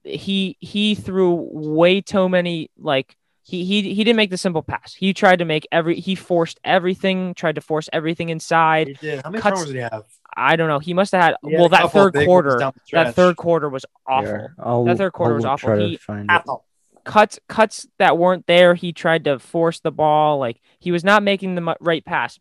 [0.04, 4.94] he he threw way too many like he he he didn't make the simple pass.
[4.94, 8.88] He tried to make every he forced everything, tried to force everything inside.
[8.88, 9.22] He did.
[9.24, 10.04] How many cuts- did he have?
[10.40, 10.78] I don't know.
[10.80, 12.72] He must have had had well that third quarter.
[12.92, 14.28] That third quarter was awful.
[14.28, 15.78] Here, I'll- That third quarter was I'll awful.
[15.78, 16.32] He- find it.
[16.32, 16.64] Apple.
[17.04, 18.76] Cuts cuts that weren't there.
[18.76, 20.38] He tried to force the ball.
[20.40, 22.38] Like he was not making the right pass.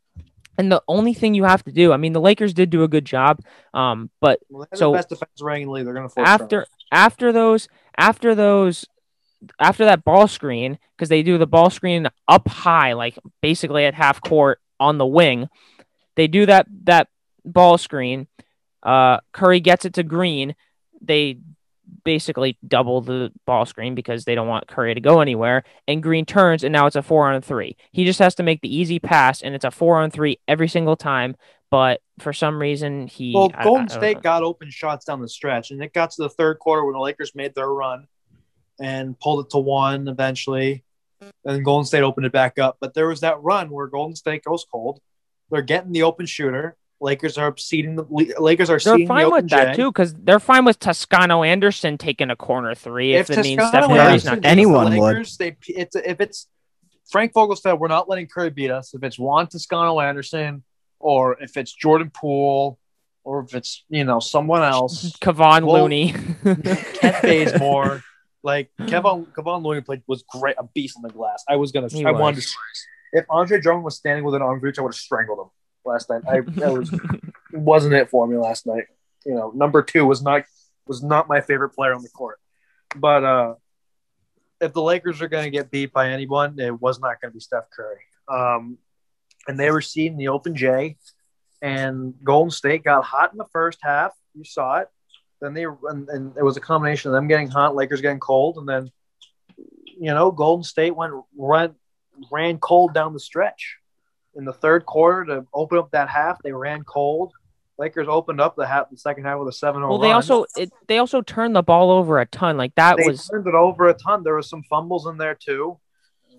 [0.58, 2.88] And the only thing you have to do, I mean, the Lakers did do a
[2.88, 3.40] good job,
[3.74, 5.84] um, but Well, So- the best defense rating league.
[5.84, 8.86] They're going to after after those after those
[9.60, 13.94] after that ball screen because they do the ball screen up high like basically at
[13.94, 15.48] half court on the wing
[16.14, 17.08] they do that that
[17.44, 18.26] ball screen
[18.82, 20.54] uh curry gets it to green
[21.02, 21.38] they
[22.04, 26.24] basically double the ball screen because they don't want curry to go anywhere and green
[26.24, 28.98] turns and now it's a four on three he just has to make the easy
[28.98, 31.36] pass and it's a four on three every single time
[31.70, 34.20] but for some reason he Well, I- I Golden don't State know.
[34.22, 37.00] got open shots down the stretch, and it got to the third quarter when the
[37.00, 38.06] Lakers made their run
[38.80, 40.84] and pulled it to one eventually.
[41.44, 42.76] And Golden State opened it back up.
[42.80, 45.00] But there was that run where Golden State goes cold.
[45.50, 46.76] They're getting the open shooter.
[47.00, 48.04] Lakers are seeding the
[48.38, 49.82] Lakers are They're fine the with that J.
[49.82, 53.86] too, because they're fine with Toscano Anderson taking a corner three if, it means Steph
[53.86, 54.34] Curry's Curry's not.
[54.36, 55.00] beats the Anyone would.
[55.14, 56.48] Lakers, They, it's if it's
[57.10, 58.94] Frank Vogel said we're not letting Curry beat us.
[58.94, 60.62] If it's Juan Toscano Anderson,
[60.98, 62.78] or if it's Jordan Poole,
[63.24, 66.12] or if it's you know someone else, Kevon Well, Looney.
[66.44, 68.02] Kent Bazemore,
[68.42, 71.44] like Kevin Kevon Looney played was great, a beast on the glass.
[71.46, 72.20] I was gonna, He I was.
[72.20, 72.48] wanted to.
[73.12, 75.50] If Andre Drummond was standing with an arm reach, I would have strangled him
[75.86, 76.22] last night.
[76.28, 76.90] I that was
[77.52, 78.84] wasn't it for me last night.
[79.24, 80.44] You know, number two was not
[80.86, 82.38] was not my favorite player on the court.
[82.94, 83.54] But uh
[84.60, 87.34] if the Lakers are going to get beat by anyone, it was not going to
[87.34, 88.00] be Steph Curry.
[88.28, 88.78] Um,
[89.46, 90.96] and they were seeing the Open J,
[91.62, 94.12] and Golden State got hot in the first half.
[94.34, 94.88] You saw it.
[95.40, 98.56] Then they and, and it was a combination of them getting hot, Lakers getting cold,
[98.56, 98.90] and then
[99.56, 101.74] you know Golden State went ran
[102.32, 103.76] ran cold down the stretch.
[104.36, 107.32] In the third quarter to open up that half, they ran cold.
[107.78, 109.82] Lakers opened up the half, the second half with a seven.
[109.82, 112.56] well, they also it, they also turned the ball over a ton.
[112.56, 114.22] Like that they was turned it over a ton.
[114.22, 115.78] There was some fumbles in there too,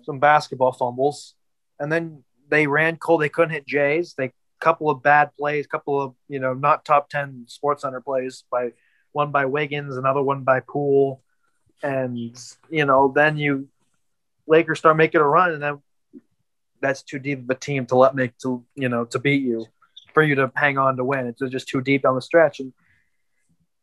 [0.04, 1.34] some basketball fumbles,
[1.78, 3.20] and then they ran cold.
[3.20, 4.14] They couldn't hit Jays.
[4.16, 8.44] They couple of bad plays, couple of you know not top ten Sports Center plays
[8.50, 8.72] by
[9.12, 11.22] one by Wiggins, another one by Poole,
[11.82, 12.18] and
[12.68, 13.68] you know then you
[14.46, 15.80] Lakers start making a run, and then
[16.80, 19.66] that's too deep of a team to let make to you know to beat you
[20.14, 21.26] for you to hang on to win.
[21.26, 22.72] It's just too deep down the stretch, and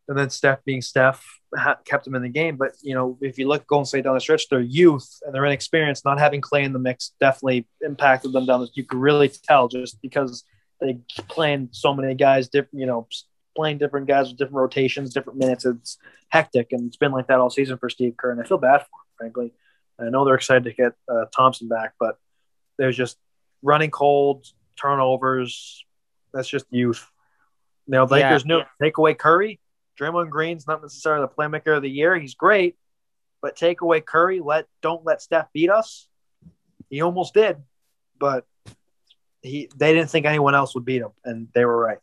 [0.07, 1.23] and then Steph being Steph
[1.55, 2.57] ha- kept them in the game.
[2.57, 5.45] But you know, if you look Golden State down the stretch, their youth and their
[5.45, 8.69] inexperience, not having Clay in the mix, definitely impacted them down the.
[8.73, 10.43] You could really tell just because
[10.79, 13.07] they playing so many guys, different, you know,
[13.55, 15.65] playing different guys with different rotations, different minutes.
[15.65, 15.97] It's
[16.29, 18.79] hectic, and it's been like that all season for Steve Kerr, and I feel bad
[18.79, 19.53] for him, frankly.
[19.99, 22.17] I know they're excited to get uh, Thompson back, but
[22.77, 23.17] there's just
[23.61, 25.85] running cold, turnovers.
[26.33, 27.09] That's just youth.
[27.87, 28.57] Now, know, Lakers Yeah.
[28.57, 29.59] knew take away Curry.
[29.99, 32.17] Draymond Green's not necessarily the playmaker of the year.
[32.17, 32.75] He's great,
[33.41, 34.39] but take away Curry.
[34.41, 36.07] Let don't let Steph beat us.
[36.89, 37.57] He almost did,
[38.19, 38.45] but
[39.41, 41.99] he they didn't think anyone else would beat him, and they were right.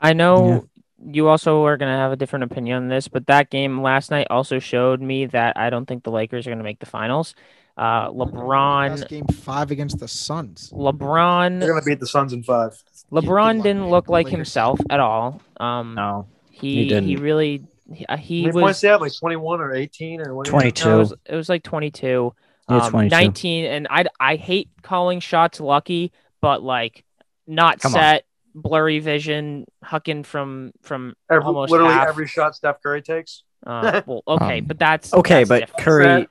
[0.00, 0.66] I know
[1.02, 4.10] you also are going to have a different opinion on this, but that game last
[4.10, 6.86] night also showed me that I don't think the Lakers are going to make the
[6.86, 7.34] finals.
[7.76, 10.70] Uh, LeBron, Last game five against the Suns.
[10.74, 12.72] LeBron, They're gonna beat the Suns in five.
[13.10, 14.36] LeBron didn't look like Lakers.
[14.38, 15.40] himself at all.
[15.58, 17.22] Um, No, he he he, didn't.
[17.22, 18.94] really he, uh, he was points they?
[18.94, 20.44] Like twenty one or eighteen or what?
[20.46, 20.88] do you- 22.
[20.88, 22.34] no, it was, it was like 22.
[22.68, 23.10] Yeah, Um, 22.
[23.16, 27.04] 19 and I I hate calling shots lucky, but like
[27.48, 28.00] not Come on.
[28.00, 32.08] set, blurry vision, hucking from from Every, almost literally half.
[32.08, 35.84] every shot Steph Curry takes, uh, well, okay, Um, but that's Okay, that's but different.
[35.84, 36.28] Curry.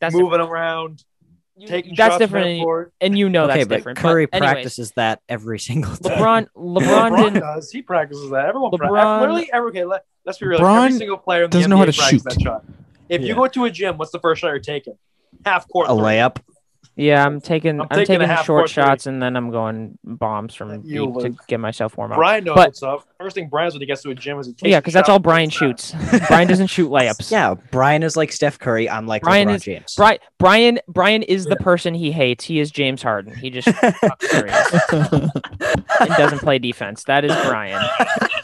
[0.00, 1.04] That's moving around,
[1.58, 1.68] different.
[1.70, 2.92] taking that's shots different, from and, half-court.
[3.00, 3.98] and you know okay, that's but different.
[3.98, 6.18] Curry but anyways, practices that every single time.
[6.18, 7.70] LeBron LeBron LeBron does.
[7.70, 8.46] He practices that.
[8.46, 9.20] Everyone LeBron- practices.
[9.20, 10.58] Literally, every, okay, let, let's be real.
[10.60, 12.34] LeBron every single player in the doesn't NBA know how to practices shoot.
[12.34, 12.64] that shot.
[13.08, 13.28] If Yeah.
[13.28, 14.98] you go to a gym, what's the first shot you're taking?
[15.44, 15.86] Half court.
[15.88, 16.02] a three.
[16.02, 16.38] layup.
[16.98, 18.82] Yeah, I'm taking I'm I'm, taking taking, short court three.
[18.82, 22.16] shots and then I'm going bombs from You deep to get myself warm up.
[22.16, 23.06] Brian knows But- what's up.
[23.20, 25.08] First thing Brian's when he gets to a gym is he takes Yeah, because that's
[25.10, 25.94] all Brian shoots.
[26.28, 27.30] Brian doesn't shoot layups.
[27.30, 28.88] Yeah, Brian is like Steph Curry.
[28.88, 29.94] I'm like Brian LeBron is- James.
[29.94, 32.44] Brian Brian Brian is the person he hates.
[32.44, 33.34] He is James Harden.
[33.34, 33.68] He just
[34.92, 35.30] and
[36.16, 37.04] doesn't play defense.
[37.04, 37.82] That is Brian.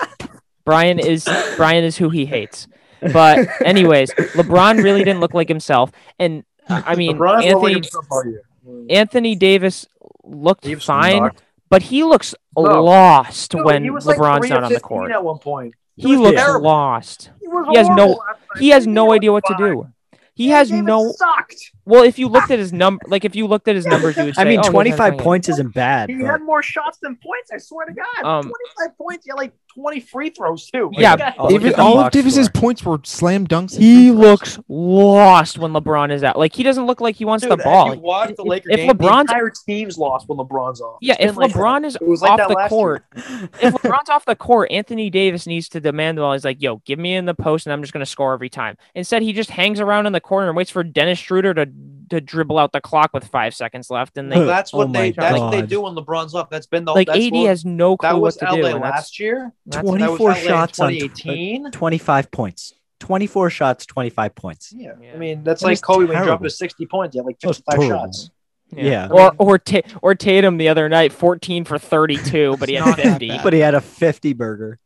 [0.64, 2.68] Brian is Brian is who he hates.
[3.00, 7.72] But anyways, LeBron really didn't look like himself, and I mean LeBron's not like Anthony
[7.74, 8.42] himself all year.
[8.90, 9.86] Anthony Davis
[10.24, 11.42] looked He was fine, knocked.
[11.68, 12.82] but he looks No.
[12.84, 15.10] lost Dude, when he was like LeBron's three not on the court.
[15.10, 16.66] At one point, He was looks terrible.
[16.68, 17.30] lost.
[17.40, 18.60] he, He has no- horrible last night.
[18.60, 19.88] He has Anthony no idea what to do.
[20.34, 21.12] He has Davis no.
[21.12, 21.72] sucked.
[21.84, 24.24] Well, if you looked at his number, like if you looked at his numbers, you
[24.24, 26.08] would say, I mean, oh, he's 25 points isn't bad.
[26.08, 27.50] He but- had more shots than points.
[27.52, 28.24] I swear to God.
[28.24, 28.42] Um,
[28.78, 29.24] 25 points.
[29.26, 30.86] He had like 20 free throws too.
[30.92, 32.60] Like, Yeah, God, Oh, look David, at the all of Davis's score.
[32.60, 33.76] points were slam dunks.
[33.76, 36.38] He looks lost when LeBron is out.
[36.38, 37.92] Like he doesn't look like he wants Dude, the ball.
[37.92, 40.98] If watch the If- Laker if game, LeBron's- the entire team's lost when LeBron's off.
[41.00, 41.86] Yeah, It's if been like LeBron that.
[41.88, 45.46] is It was like off that the court, if LeBron's off the court, Anthony Davis
[45.46, 46.32] needs to demand the ball.
[46.32, 48.48] He's like, "Yo, give me in the post, and I'm just going to score every
[48.48, 51.66] time." Instead, he just hangs around in the corner and waits for Dennis Schroeder to
[52.12, 54.92] to dribble out the clock with five seconds left, and they Well, that's what Oh
[54.92, 56.50] they my that's what they do when LeBron's left.
[56.50, 58.64] That's been the like that's AD what- has no clue that what to LA do.
[58.66, 59.52] and that's- last year.
[59.70, 61.70] 24 that was LA in shots on tw- 2018.
[61.72, 62.74] 25 points.
[63.00, 64.72] 24 shots, 25 points.
[64.76, 64.92] Yeah.
[65.02, 65.12] Yeah.
[65.12, 66.44] I mean that's That like was Kobe when he dropped terrible.
[66.44, 67.14] his 60 points.
[67.14, 68.30] He had like That 55 shots.
[68.74, 69.08] Yeah.
[69.10, 73.38] Or or Ta- or Tatum the other night, 14 for 32, but he had 50.
[73.42, 74.78] But he had a 50 burger.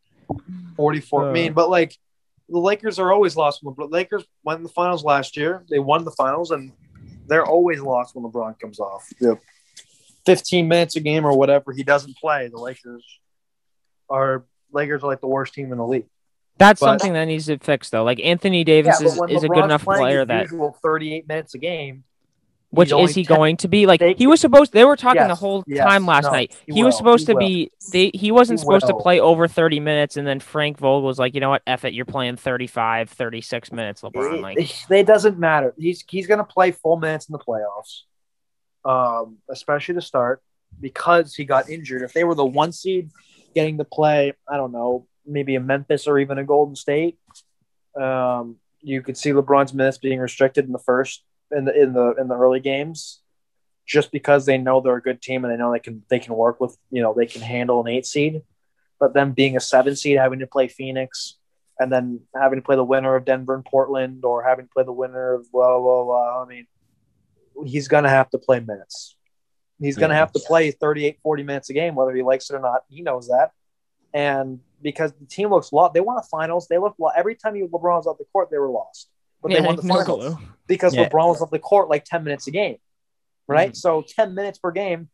[0.77, 1.25] 44.
[1.25, 1.29] Uh.
[1.29, 1.97] I mean, but like
[2.49, 5.65] the Lakers are always lost when the Lakers won the finals last year.
[5.69, 6.73] They won the finals, and
[7.29, 9.09] they're always lost when LeBron comes off.
[9.21, 9.39] The
[10.27, 13.05] 15 minutes a game or whatever he doesn't play, the Lakers
[14.09, 16.07] are Lakers are like the worst team in the league.
[16.59, 18.05] That's But- something that needs to fix though.
[18.05, 21.29] Like Anthony Davis but is, when is a good enough player his that usual 38
[21.29, 22.05] minutes a game.
[22.77, 23.87] Which is he 10 going to be?
[23.87, 26.55] Like They- he was supposed they were talking the whole yes, time last no, night.
[26.67, 27.41] he He, was will, supposed he to will.
[27.41, 31.03] be they he wasn't He supposed to play over 30 minutes and then Frank Vogel
[31.03, 31.63] was like, "You know what?
[31.67, 31.93] F it.
[31.95, 35.75] You're playing 35, 36 minutes, LeBron." Like it, it doesn't matter.
[35.79, 38.03] He's he's going to play full minutes in the playoffs,
[38.85, 40.43] um, especially to start
[40.81, 42.03] because he got injured.
[42.03, 43.11] If they were the one seed,
[43.55, 47.19] getting to play, I don't know, maybe a Memphis or even a Golden State,
[48.01, 52.15] um, you could see LeBron's minutes being restricted in the first in the in the
[52.15, 53.23] in the early games,
[53.87, 56.35] just because they know they're a good team and they know they can they can
[56.35, 58.43] work with you know they can handle an eight seed,
[58.99, 61.39] but them being a seven seed, having to play Phoenix
[61.79, 64.83] and then having to play the winner of Denver and Portland, or having to play
[64.85, 66.43] the winner of blah blah blah.
[66.43, 66.67] I mean,
[67.65, 69.15] he's gonna have to play minutes.
[69.79, 70.21] He's gonna Yeah.
[70.21, 72.85] have to play 38, 40 minutes a game, whether he likes it or not.
[72.89, 73.51] He knows that,
[74.15, 76.67] and because the team looks lost, they want the finals.
[76.69, 79.11] They look lo- every time you LeBron's off the court, they were lost,
[79.47, 80.49] but they won the no finals clue.
[80.67, 81.09] because Yeah.
[81.09, 82.79] LeBron was off the court like 10 minutes a game,
[83.47, 83.71] right?
[83.71, 83.75] Mm-hmm.
[83.75, 85.09] So 10 minutes per game,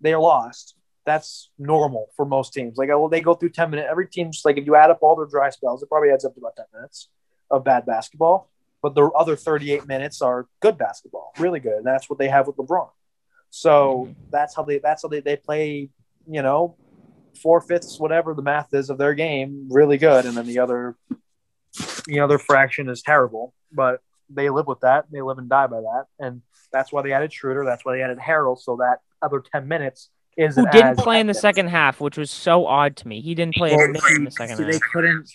[0.00, 0.74] they're lost.
[1.04, 2.76] That's normal for most teams.
[2.76, 3.88] Like, oh, well, they go through 10 minutes.
[3.90, 6.34] Every team's like, if you add up all their dry spells, it probably adds up
[6.34, 7.08] to about 10 minutes
[7.50, 8.50] of bad basketball.
[8.82, 11.78] But the other 38 minutes are good basketball, really good.
[11.78, 12.90] And that's what they have with LeBron.
[13.50, 14.20] So mm-hmm.
[14.30, 15.88] that's how they, that's how they, they play,
[16.30, 16.76] you know,
[17.42, 20.96] four fifths, whatever the math is of their game, really good, and then the other,
[22.06, 23.54] the other fraction is terrible.
[23.72, 24.00] But
[24.30, 25.06] they live with that.
[25.10, 27.64] They live and die by that, and that's why they added Schroeder.
[27.64, 31.26] That's why they added Harrell, so that other ten minutes is Who didn't play in
[31.26, 33.20] the second half, which was so odd to me.
[33.20, 34.82] He didn't play a minute in the second They half.
[34.92, 35.30] couldn't.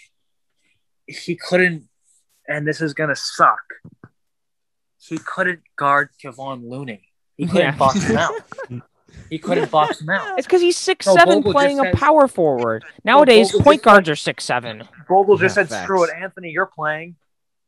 [1.08, 1.90] He couldn't,
[2.48, 3.60] and this is gonna suck.
[5.00, 7.10] He couldn't guard Kevon Looney.
[7.36, 7.78] He couldn't Yeah.
[7.78, 8.34] box him out.
[9.30, 10.38] He couldn't box him out.
[10.38, 12.84] It's because he's six No, seven Vogel playing just a said- power forward.
[13.04, 14.88] Nowadays, Vogel point just guards are six seven.
[15.08, 15.84] Vogel just Yeah, said, facts.
[15.84, 17.16] "Screw it, Anthony, you're playing.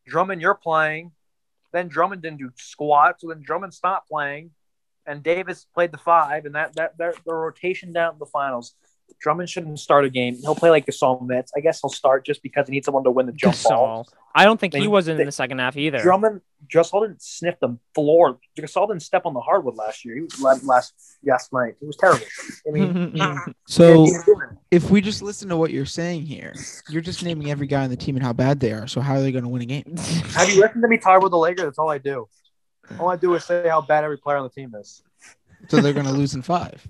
[0.08, 1.12] Drummond, you're playing."
[1.72, 4.52] Then Drummond didn't do squat, so then Drummond stopped playing,
[5.06, 8.76] and Davis played the five, and that that, that the rotation down to the finals.
[9.22, 10.36] Drummond shouldn't start a game.
[10.36, 11.52] He'll play like Gasol minutes.
[11.56, 14.08] I guess he'll start just because he needs someone to win the jump ball.
[14.36, 16.00] I don't think he They- was in they- the second half either.
[16.00, 18.38] Drummond, Gasol didn't sniff the floor.
[18.58, 20.16] Gasol didn't step on the hardwood last year.
[20.16, 21.76] He was last last, last night.
[21.82, 22.26] It was terrible.
[22.68, 23.16] I mean,
[23.68, 24.50] So he didn't do it.
[24.72, 26.54] if we just listen to what you're saying here,
[26.90, 28.86] you're just naming every guy on the team and how bad they are.
[28.88, 29.96] So how are they going to win a game?
[30.36, 31.64] have you listened to me talk with the Lakers?
[31.66, 32.28] That's all I do.
[33.00, 35.02] All I do is say how bad every player on the team is.
[35.70, 36.86] So they're going to lose in five.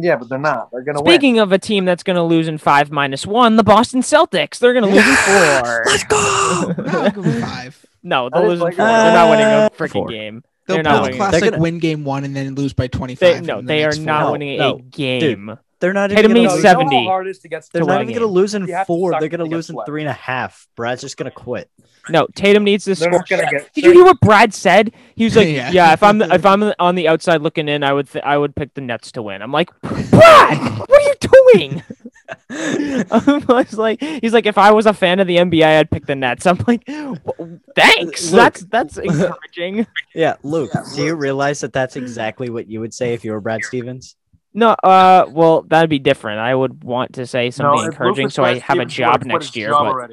[0.00, 0.70] Yeah, but they're not.
[0.70, 1.12] They're gonna win.
[1.12, 4.58] Speaking of a team that's going to lose in five minus one, the Boston Celtics.
[4.60, 5.84] They're going to lose in four.
[6.08, 6.74] go.
[6.92, 7.86] No, I'll give them five.
[8.02, 8.86] No, That they'll is lose in like- four.
[8.86, 10.08] They're not winning a Uh, freaking four.
[10.08, 10.42] game.
[10.66, 11.16] They'll They're pull not the winning.
[11.18, 13.18] classic They're gonna- win game one and then lose by 25.
[13.20, 14.32] They, no, the they are not four.
[14.32, 15.58] winning No, a game.
[15.80, 17.06] They're not Tatum even needs gonna, you know how 70.
[17.06, 18.86] hard it is to get They're to not even going to lose in You have
[18.86, 19.12] to four.
[19.12, 19.86] They're going to to lose in swept.
[19.88, 20.66] three and a half.
[20.76, 21.70] Brad's just going to quit.
[22.08, 23.22] No, Tatum needs to They're score.
[23.28, 23.72] get.
[23.74, 24.92] Did you hear what Brad said?
[25.14, 25.70] He was like, Yeah.
[25.70, 28.56] "Yeah, if I'm if I'm on the outside looking in, I would th- I would
[28.56, 31.14] pick the Nets to win." I'm like, "Brad, what are you
[31.54, 31.82] doing?"
[32.50, 36.06] I was like, "He's like, if I was a fan of the NBA, I'd pick
[36.06, 38.40] the Nets." I'm like, "W- "Thanks, Look.
[38.40, 42.94] that's that's encouraging." Yeah, Luke, Yeah, do you realize that that's exactly what you would
[42.94, 44.16] say if you were Brad Stevens?
[44.54, 46.40] No, uh, well, that'd be different.
[46.40, 49.68] I would want to say something if encouraging, so I have a job next year.
[49.68, 50.10] job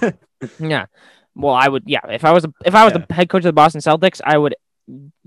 [0.00, 0.16] But
[0.58, 0.86] yeah,
[1.34, 1.84] well, I would.
[1.86, 3.04] Yeah, if I was a, if I was Yeah.
[3.06, 4.54] the head coach of the Boston Celtics, I would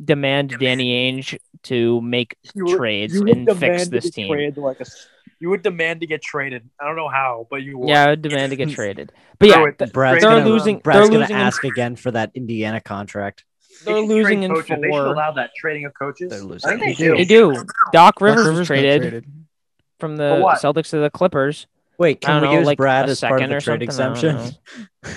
[0.04, 4.30] demand Danny Ainge to make You would- trades you would and fix this team.
[4.58, 4.86] like a,
[5.40, 6.68] you would demand to get traded.
[6.80, 7.90] I don't know how, but you would.
[7.90, 9.12] Yeah, I would demand to get traded.
[9.40, 9.80] But yeah, Screw it.
[9.80, 10.80] th- Brad's they're gonna, losing.
[10.80, 11.36] Brad's they're gonna losing.
[11.36, 13.46] In, ask again for that Indiana contract.
[13.86, 14.78] They they're losing in coaches.
[14.82, 16.30] They should allow that trading of coaches.
[16.30, 16.70] They're losing.
[16.70, 17.52] I think they, They do.
[17.52, 17.66] They do.
[17.92, 19.26] Doc Rivers, Doc was got traded,
[20.00, 21.68] from the Celtics to the Clippers.
[21.98, 23.92] Wait, can we know, use like Brad a as part of second the or trade
[23.92, 24.30] something?
[24.30, 24.58] Exemption?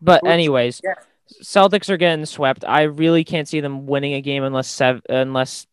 [0.00, 0.94] But anyways, yeah.
[1.42, 2.64] Celtics are getting swept.
[2.64, 5.66] I really can't see them winning a game unless sev- unless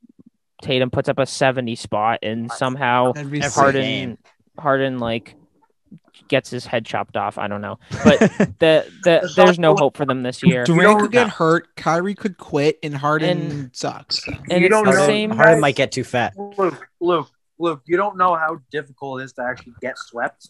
[0.61, 3.53] Tatum puts up a seventy spot and somehow That'd be Every sick.
[3.61, 4.17] Harden game.
[4.57, 5.35] Harden like
[6.27, 7.37] gets his head chopped off.
[7.37, 8.19] I don't know, but
[8.59, 10.61] the the there's no hope for them this year.
[10.67, 11.29] You Durant could get know.
[11.29, 11.75] hurt.
[11.75, 14.27] Kyrie could quit, and Harden And- sucks.
[14.27, 15.05] And You it's don't the know.
[15.05, 15.31] same.
[15.31, 16.33] Harden might get too fat.
[16.57, 20.49] Luke, Luke, Luke, you don't know how difficult it is to actually get swept.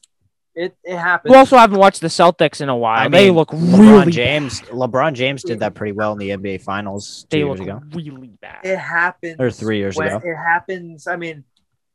[0.57, 1.31] It it happens.
[1.33, 2.99] We also haven't watched the Celtics in a while.
[2.99, 4.61] I they look LeBron really James.
[4.61, 7.81] LeBron James did that pretty well in the NBA Finals two They years look ago.
[7.93, 8.61] really bad.
[8.63, 9.35] it happens.
[9.37, 10.21] Or three years ago.
[10.23, 11.07] It happens.
[11.07, 11.43] I mean,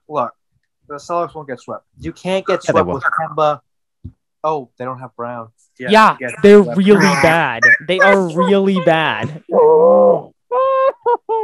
[0.09, 0.35] look,
[0.89, 1.87] the Celtics won't get swept.
[2.01, 2.95] You can't get Yeah, swept will.
[2.97, 3.61] with Kemba.
[4.43, 5.49] Oh, they don't have Brown.
[5.79, 6.79] Yeah, you get they're swept.
[6.79, 7.63] really bad.
[7.87, 9.43] They are really bad.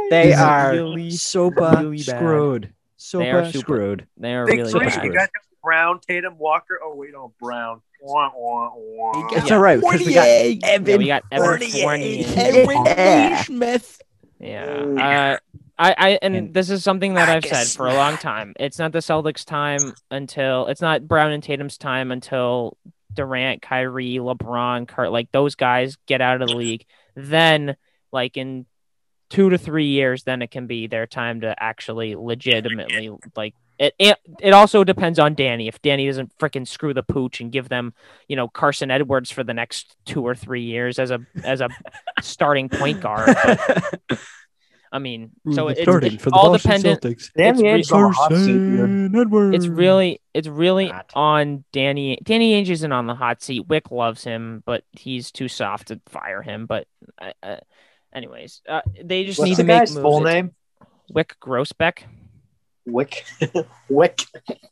[0.09, 2.17] They They're are really, super really bad.
[2.17, 2.73] screwed.
[2.97, 4.07] Super They are super- screwed.
[4.17, 4.85] They are Big really three.
[4.85, 5.03] bad.
[5.03, 5.29] You got
[5.63, 6.79] Brown, Tatum, Walker.
[6.83, 7.81] Oh wait, no Brown.
[8.01, 9.13] Wah, wah, wah.
[9.27, 10.59] He gets It's all right because we got Fournier.
[10.63, 11.83] Evan Yeah, we got Evan Fournier.
[11.83, 12.83] Fournier.
[12.85, 13.43] Yeah.
[13.43, 14.01] Smith.
[14.39, 15.39] Yeah.
[15.39, 18.53] Uh, I, I, and And this is something that I've said for a long time.
[18.59, 22.77] It's not the Celtics' time until it's not Brown and Tatum's time until
[23.13, 26.85] Durant, Kyrie, LeBron, Kurt, like those guys get out of the league.
[27.15, 27.75] Then,
[28.11, 28.65] like in
[29.29, 33.53] two to three years, then it can be their time to actually legitimately like.
[33.79, 35.67] It, it it also depends on Danny.
[35.67, 37.93] If Danny doesn't freaking screw the pooch and give them,
[38.27, 41.69] you know, Carson Edwards for the next two or three years as a as a
[42.21, 43.35] starting point guard.
[43.35, 43.99] But,
[44.91, 47.01] I mean, so it's, it's all dependent.
[47.01, 47.31] Celtics.
[47.33, 49.53] Danny It's Ainge's on the hot seat, dude.
[49.55, 51.11] It's really, it's really Not.
[51.13, 52.17] on Danny.
[52.23, 53.67] Danny Ainge isn't on the hot seat.
[53.67, 56.65] Wick loves him, but he's too soft to fire him.
[56.65, 56.87] But,
[57.21, 57.57] uh, uh,
[58.13, 60.03] anyways, uh, they just What's need the to make guy's moves.
[60.03, 60.51] full name?
[61.09, 62.03] Wick Grousbeck.
[62.85, 63.25] Wick.
[63.89, 64.21] Wick.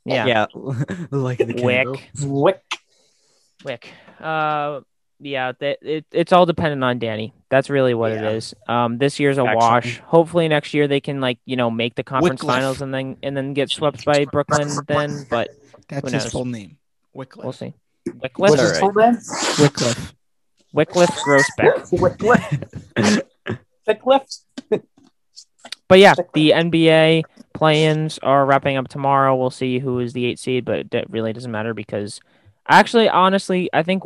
[0.06, 0.46] Yeah, yeah,
[1.12, 1.94] like the candle.
[1.94, 2.62] Wick, Wick.
[3.64, 3.90] Wick.
[4.20, 4.82] Uh,
[5.20, 7.34] yeah, that it, it's all dependent on Danny.
[7.56, 8.18] That's really what Yeah.
[8.32, 8.54] it is.
[8.68, 9.58] Um, this year's a Excellent.
[9.60, 10.00] wash.
[10.00, 12.56] Hopefully next year they can like you know make the conference Wycliffe.
[12.58, 14.68] finals and then and then get swept by Brooklyn.
[14.88, 15.50] Then, but
[15.88, 16.78] That's his full name.
[17.14, 17.46] Wycliffe.
[17.46, 17.74] we'll see.
[18.36, 19.18] What's Wycliffe, his full name?
[19.62, 20.14] Wycliffe.
[20.74, 21.92] Wycliffe Grousbeck.
[22.02, 23.24] Wycliffe.
[23.88, 24.28] Wycliffe.
[25.88, 27.22] But yeah, the NBA
[27.54, 29.36] play-ins are wrapping up tomorrow.
[29.36, 32.20] We'll see who is the eight seed, but it really doesn't matter because
[32.68, 34.02] actually, honestly, I think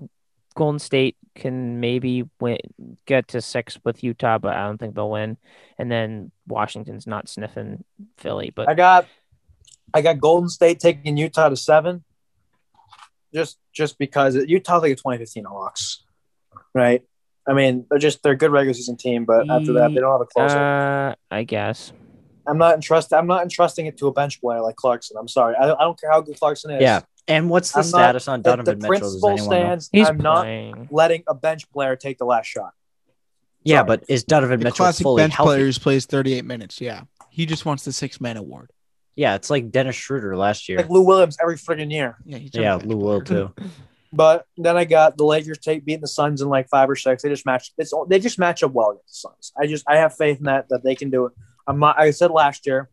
[0.56, 2.58] Golden State can maybe win,
[3.06, 5.38] get to six with Utah, but I don't think they'll win.
[5.78, 7.84] And then Washington's not sniffing
[8.18, 9.08] Philly, but I got
[9.94, 12.04] I got Golden State taking Utah to seven.
[13.34, 16.04] Just just because Utah's like a 2015 Hawks,
[16.74, 17.02] right?
[17.48, 20.12] I mean, they're just they're a good regular season team, but after that, they don't
[20.12, 20.58] have a closer.
[20.58, 21.94] uh, I guess.
[22.48, 23.18] I'm not entrusted.
[23.18, 25.18] I'm not entrusting it to a bench player like Clarkson.
[25.20, 25.56] I'm sorry.
[25.56, 26.82] I, I don't care how good Clarkson is.
[26.82, 27.02] Yeah.
[27.30, 28.90] And what's the I'm not- status on If the Donovan Mitchell?
[28.90, 29.56] Does principle anyone know?
[29.66, 32.74] stands, He's I'm not letting a bench player take the last shot.
[33.64, 33.88] Yeah, Sorry.
[33.88, 35.48] but is Donovan The Mitchell classic fully bench healthy?
[35.50, 36.82] players plays 38 minutes.
[36.82, 37.04] Yeah.
[37.30, 38.72] He just wants the six man award.
[39.16, 40.78] Yeah, it's like Dennis Schroeder last year.
[40.78, 42.18] Like Lou Williams every friggin' year.
[42.26, 42.38] Yeah.
[42.54, 43.54] Yeah, bench Lou will too.
[44.12, 47.22] But then I got the Lakers take beating the Suns in like five or six.
[47.22, 47.72] They just match.
[47.78, 49.52] It's they just match up well against the Suns.
[49.56, 51.34] I just I have faith in that that they can do it.
[51.68, 52.00] I'm not.
[52.00, 52.90] I said last year,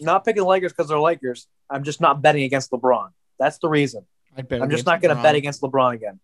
[0.00, 1.46] not picking the Lakers because they're Lakers.
[1.70, 3.10] I'm just not betting against LeBron.
[3.42, 4.06] That's the reason.
[4.36, 6.20] I'd bet I'm just not going to bet against LeBron again.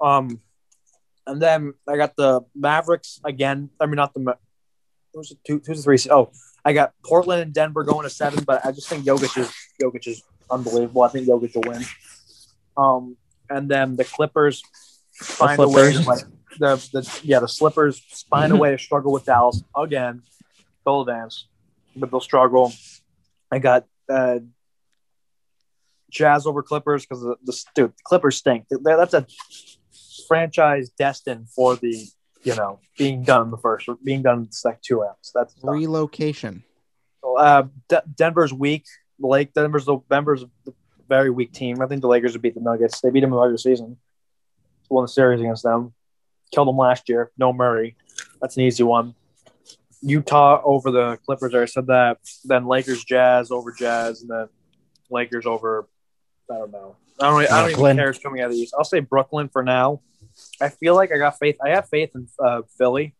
[0.00, 0.40] Um,
[1.26, 3.68] and then I got the Mavericks again.
[3.78, 4.20] I mean, not the.
[4.20, 4.34] Ma-
[5.12, 5.60] Who's the two?
[5.66, 5.98] Who's the three?
[6.10, 6.30] Oh,
[6.64, 9.52] I got Portland and Denver going to seven, but I just think Jokic is
[9.82, 11.02] Jokic is unbelievable.
[11.02, 11.82] I think Jokic will win.
[12.76, 13.16] Um,
[13.50, 14.62] and then the Clippers
[15.14, 16.24] find a way to like
[16.58, 18.00] the the yeah the Slippers
[18.30, 20.22] find a way to struggle with Dallas again.
[20.84, 21.46] They'll advance,
[21.94, 22.72] but they'll struggle.
[23.50, 24.40] I got uh,
[26.10, 28.66] Jazz over Clippers because the, the dude the Clippers stink.
[28.70, 29.26] That's a
[30.28, 32.06] franchise destined for the
[32.42, 35.32] you know being done in the first or being done in the second two rounds.
[35.34, 35.74] That's done.
[35.74, 36.64] Relocation.
[37.24, 38.84] Uh, De- Denver's weak.
[39.18, 40.48] Lake Denver's the Denver's a
[41.08, 41.80] very weak team.
[41.80, 43.00] I think the Lakers would beat the Nuggets.
[43.00, 43.96] They beat them in the regular season.
[44.88, 45.94] Won the series against them.
[46.52, 47.30] Killed them last year.
[47.36, 47.96] No Murray.
[48.40, 49.14] That's an easy one.
[50.02, 51.54] Utah over the Clippers.
[51.54, 52.18] I said that.
[52.44, 54.48] Then Lakers Jazz over Jazz, and then
[55.10, 55.88] Lakers over.
[56.50, 56.96] I don't know.
[57.20, 57.40] I don't.
[57.40, 57.96] I don't even Brooklyn.
[57.96, 58.74] care who's coming out of the East.
[58.76, 60.00] I'll say Brooklyn for now.
[60.60, 61.56] I feel like I got faith.
[61.64, 63.14] I have faith in uh, Philly,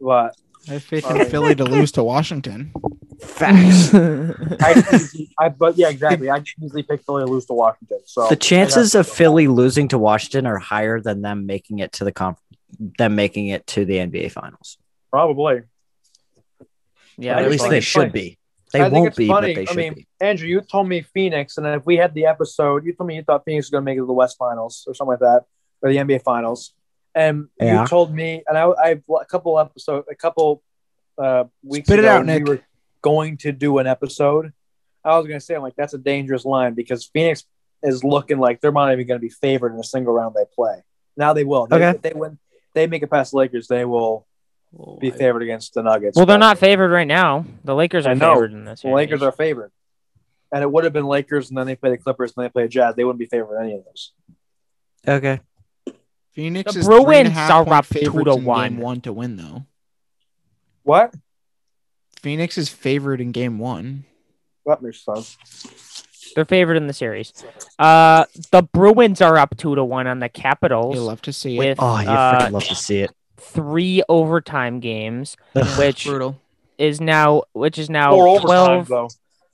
[0.00, 0.36] but
[0.68, 2.72] I have faith in Philly to lose to Washington.
[3.20, 3.94] Facts.
[3.94, 5.00] I,
[5.40, 6.30] I but yeah, exactly.
[6.30, 7.98] I usually pick Philly to lose to Washington.
[8.04, 12.04] So the chances of Philly losing to Washington are higher than them making it to
[12.04, 12.38] the conf-
[12.78, 14.76] them making it to the NBA Finals.
[15.10, 15.62] probably
[17.18, 18.10] yeah, at least they should funny.
[18.10, 18.38] be.
[18.72, 19.54] They I think won't it's be, funny.
[19.54, 20.06] but they I should mean, be.
[20.20, 23.22] Andrew, you told me Phoenix, and if we had the episode, you told me you
[23.22, 25.44] thought Phoenix was going to make it to the West Finals or something like that,
[25.82, 26.74] or the NBA Finals.
[27.14, 27.82] And Yeah.
[27.82, 28.88] you told me, and I, I
[29.20, 30.62] a couple episode, a couple
[31.16, 32.44] uh, weeks Spit it ago, out, Nick.
[32.44, 32.60] we were
[33.02, 34.52] going to do an episode.
[35.04, 37.44] I was going to say, I'm like, that's a dangerous line because Phoenix
[37.82, 40.44] is looking like they're not even going to be favored in a single round they
[40.54, 40.82] play.
[41.16, 41.66] Now they will.
[41.66, 41.90] They, Okay.
[41.90, 42.38] If they win,
[42.74, 43.66] they make it past the Lakers.
[43.66, 44.26] They will
[45.00, 46.16] be favored against the Nuggets.
[46.16, 47.44] well, they're not favored right now.
[47.64, 48.82] The Lakers are favored in this.
[48.82, 49.72] the Lakers are favored.
[50.52, 52.52] And it would have been Lakers, and then they play the Clippers, and then they
[52.52, 52.94] play the Jazz.
[52.94, 54.12] They wouldn't be favored in any of those.
[55.06, 55.40] Okay.
[56.32, 58.76] Phoenix The is three and a Bruins are up two to one.
[58.78, 59.66] one to win though.
[60.84, 61.14] What?
[62.22, 64.04] Phoenix is favored in game one.
[64.62, 65.36] What makes sense?
[66.34, 67.32] They're favored in the series.
[67.78, 70.94] Uh, the Bruins are up two to one on the Capitals.
[70.94, 71.58] You love to see it.
[71.58, 73.10] with Oh, you uh, freaking love to see it.
[73.38, 75.36] Three overtime games,
[75.78, 76.40] which Brutal.
[76.76, 79.10] is now which is now Four overtimes, twelve,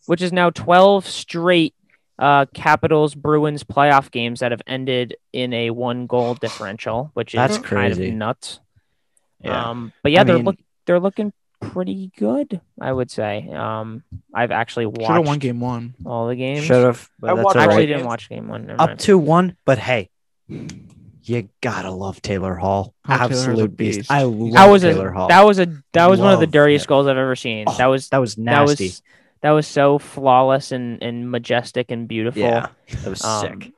[0.06, 1.74] which is now twelve straight
[2.18, 7.38] uh Capitals Bruins playoff games that have ended in a one goal differential, which is
[7.38, 8.08] That's kind crazy.
[8.10, 8.60] of nuts.
[9.40, 9.70] Yeah.
[9.70, 10.56] Um, but yeah, I they're mean- look
[10.86, 12.60] they're looking pretty good.
[12.80, 13.48] I would say.
[13.50, 14.02] Um,
[14.34, 15.94] I've actually Should have won watched game one.
[16.04, 16.64] all the games.
[16.64, 17.08] Should have.
[17.22, 17.86] I watched I actually right.
[17.86, 18.66] didn't watch game one.
[18.66, 19.00] Never Up mind.
[19.00, 20.10] two one, but hey,
[21.24, 22.94] you gotta love Taylor Hall.
[23.08, 23.98] Oh, Taylor's a Absolute beast.
[24.00, 24.10] beast.
[24.10, 25.28] I love that was Taylor a Hall.
[25.28, 26.88] that was a that was one of the dirtiest it.
[26.88, 27.64] goals I've ever seen.
[27.66, 28.84] Oh, that was that was that nasty.
[28.86, 29.02] was
[29.40, 32.40] that was so flawless and, and majestic and beautiful.
[32.42, 32.68] yeah,
[33.02, 33.72] that was Um, sick.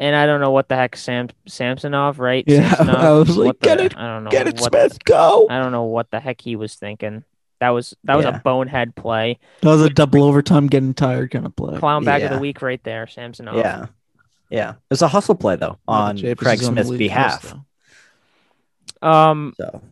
[0.00, 2.44] And I don't know what the heck Sam Samsonov, right?
[2.46, 4.30] Yeah, Samsonov, I was like, what the- "Get it, I don't know.
[4.30, 5.04] Get it, what, Smith.
[5.04, 5.46] Go.
[5.48, 7.24] I don't know what the heck he was thinking.
[7.60, 8.36] That was that was Yeah.
[8.36, 9.38] a bonehead play.
[9.62, 11.78] That was a double overtime, getting tired kind of play.
[11.78, 13.56] Clown bag of the week right there, Samsonov.
[13.56, 13.86] Yeah,
[14.54, 14.70] yeah.
[14.70, 17.42] It was a hustle play though on Craig is on Smith's behalf.
[17.42, 17.54] post.
[19.02, 19.82] Um, So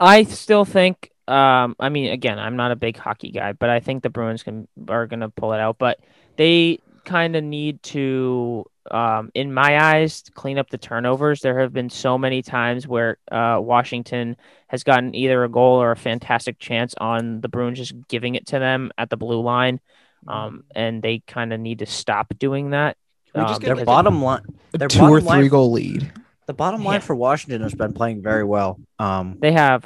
[0.00, 1.10] I still think.
[1.28, 4.42] Um, I mean, again, I'm not a big hockey guy, but I think the Bruins
[4.42, 5.78] can are gonna pull it out.
[5.78, 6.00] But
[6.36, 11.40] they kind of need to, um, in my eyes, clean up the turnovers.
[11.40, 14.36] There have been so many times where uh, Washington
[14.68, 18.46] has gotten either a goal or a fantastic chance on the Bruins just giving it
[18.46, 19.80] to them at the blue line,
[20.26, 22.96] um, and they kind of need to stop doing that.
[23.34, 25.48] Can we just um, get, their because- bottom line, their two bottom or line- three
[25.48, 26.12] goal lead.
[26.46, 26.98] the bottom line Yeah.
[27.00, 28.78] for Washington has been playing very well.
[28.98, 29.84] Um, They have.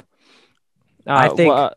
[1.05, 1.73] Uh, I think- well,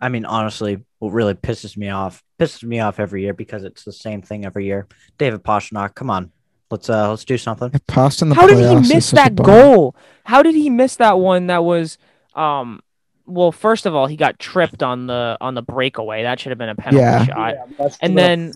[0.00, 3.84] I mean, honestly, what really pisses me off pisses me off every year because it's
[3.84, 4.86] the same thing every year.
[5.18, 6.32] David Pastrnak, come on,
[6.70, 7.70] let's uh let's do something.
[7.72, 9.94] If Past in the How did he miss that goal?
[10.24, 11.96] How did he miss that one that was
[12.34, 12.80] um
[13.28, 16.22] well, first of all, he got tripped on the on the breakaway.
[16.24, 17.24] That should have been a penalty Yeah.
[17.24, 17.54] shot.
[17.78, 18.52] Yeah, And then-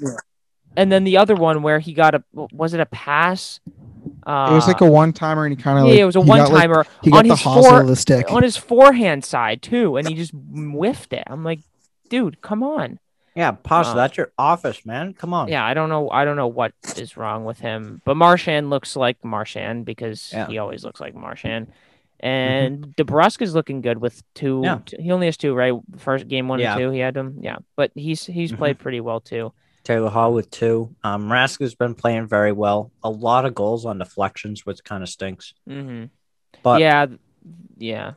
[0.76, 3.60] And then the other one where he got a was it a pass?
[4.26, 6.16] Uh, It was like a one timer, and he kind of yeah, like it was
[6.16, 8.30] a one got, like- timer he got on the his hosel fore- of the stick.
[8.30, 11.24] on his forehand side too, and he just whiffed it.
[11.26, 11.60] I'm like,
[12.08, 12.98] dude, come on.
[13.34, 15.14] Yeah, Pasta, Uh, that's your office, man.
[15.14, 15.48] Come on.
[15.48, 16.10] Yeah, I don't know.
[16.10, 20.46] I don't know what is wrong with him, but Marchand looks like Marchand because Yeah.
[20.48, 21.68] he always looks like Marchand.
[22.18, 24.60] And DeBrusk is looking good with two.
[24.64, 24.78] Yeah.
[24.84, 25.72] t- He only has two, right?
[25.96, 26.72] First game one Yeah.
[26.72, 27.38] and two, he had them.
[27.40, 28.58] Yeah, but he's he's Mhm.
[28.58, 29.52] played pretty well too.
[29.84, 30.94] Taylor Hall with two.
[31.02, 32.90] Um, Raska's been playing very well.
[33.02, 35.54] A lot of goals on deflections, which kind of stinks.
[35.66, 36.04] hmm
[36.62, 37.06] But yeah,
[37.78, 38.12] yeah.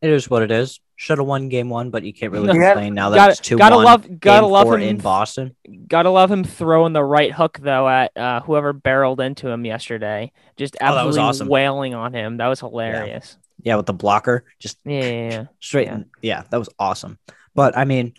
[0.00, 0.80] it is what it is.
[0.96, 2.72] Should have won game one, but you can't really Yeah.
[2.72, 5.54] complain now that Gotta- it's two gotta love- gotta game love four him in Boston.
[5.86, 10.32] Gotta love him throwing the right hook though at uh, whoever barreled into him yesterday.
[10.56, 11.48] Just Oh, that was absolutely awesome.
[11.48, 12.38] wailing on him.
[12.38, 13.36] That was hilarious.
[13.62, 15.44] Yeah, with the blocker, just Yeah, yeah, yeah.
[15.60, 15.86] straight.
[15.86, 15.98] Yeah.
[16.22, 17.18] yeah, that was awesome.
[17.54, 18.14] But I mean,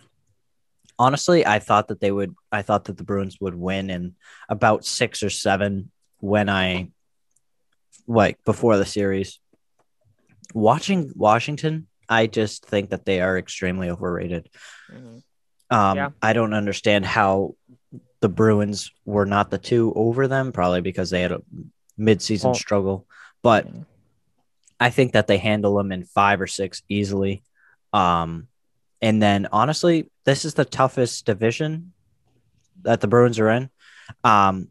[0.99, 2.35] honestly, I thought that they would.
[2.51, 4.15] I thought that the Bruins would win in
[4.49, 5.89] about six or seven
[6.19, 6.91] when I,
[8.05, 9.39] like before the series.
[10.53, 14.49] Watching Washington, I just think that they are extremely overrated.
[14.91, 15.23] Mhm.
[15.71, 16.09] Um, Yeah.
[16.21, 17.55] I don't understand how
[18.19, 21.41] the Bruins were not the two over them, probably because they had a
[21.97, 23.07] midseason struggle.
[23.43, 23.67] But
[24.79, 27.43] I think that they handle them in five or six easily.
[27.93, 28.47] Um,
[29.01, 31.93] and then honestly, this is the toughest division
[32.83, 33.69] that the Bruins are in.
[34.23, 34.69] Um,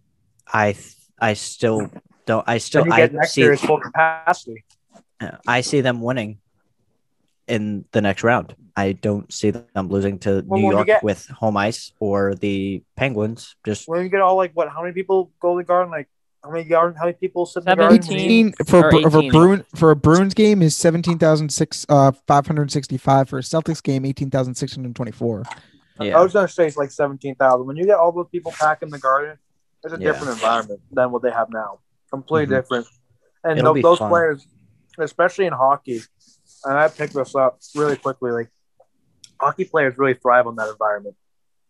[0.52, 0.76] I
[1.20, 1.90] I still
[2.26, 2.44] don't.
[2.46, 4.64] I still I see full capacity.
[5.46, 6.38] I see them winning
[7.48, 8.54] in the next round.
[8.76, 12.82] I don't see them losing to Well, New York get- with home ice or the
[12.96, 13.56] Penguins.
[13.64, 14.68] Just When you get all like what?
[14.68, 15.90] How many people go to the garden?
[15.90, 16.08] Like
[16.44, 16.96] how many garden?
[16.98, 18.02] How many people sit in the garden?
[18.02, 18.52] 17.
[18.52, 22.12] 18 for a, for a Bruin for a Bruins game is seventeen thousand six uh
[22.26, 25.42] five hundred sixty five for a Celtics game eighteen thousand six hundred twenty four.
[26.00, 27.66] yeah, I was gonna say it's like seventeen thousand.
[27.66, 29.36] When you get all those people packing the garden,
[29.84, 30.12] it's a Yeah.
[30.12, 31.80] different environment than what they have now.
[32.10, 32.58] Completely Mhm.
[32.60, 32.86] different.
[33.44, 34.08] And It'll tho- be those fun.
[34.10, 34.46] players,
[34.98, 36.00] especially in hockey,
[36.64, 38.30] and I picked this up really quickly.
[38.30, 38.48] Like
[39.40, 41.16] hockey players really thrive on that environment.